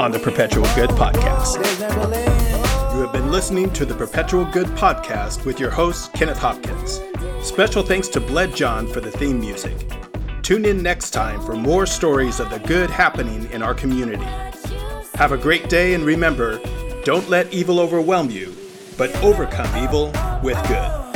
on 0.00 0.12
the 0.12 0.18
Perpetual 0.18 0.64
Good 0.74 0.90
Podcast 0.90 2.41
have 3.12 3.22
been 3.22 3.30
listening 3.30 3.70
to 3.70 3.84
the 3.84 3.94
Perpetual 3.94 4.46
Good 4.46 4.68
podcast 4.68 5.44
with 5.44 5.60
your 5.60 5.70
host, 5.70 6.14
Kenneth 6.14 6.38
Hopkins. 6.38 7.02
Special 7.42 7.82
thanks 7.82 8.08
to 8.08 8.20
Bled 8.20 8.56
John 8.56 8.86
for 8.86 9.00
the 9.00 9.10
theme 9.10 9.38
music. 9.38 9.76
Tune 10.40 10.64
in 10.64 10.82
next 10.82 11.10
time 11.10 11.38
for 11.42 11.54
more 11.54 11.84
stories 11.84 12.40
of 12.40 12.48
the 12.48 12.58
good 12.60 12.88
happening 12.88 13.50
in 13.50 13.62
our 13.62 13.74
community. 13.74 14.24
Have 15.16 15.32
a 15.32 15.36
great 15.36 15.68
day 15.68 15.92
and 15.92 16.04
remember 16.04 16.58
don't 17.04 17.28
let 17.28 17.52
evil 17.52 17.80
overwhelm 17.80 18.30
you, 18.30 18.56
but 18.96 19.14
overcome 19.16 19.76
evil 19.76 20.06
with 20.42 20.56
good. 20.66 21.11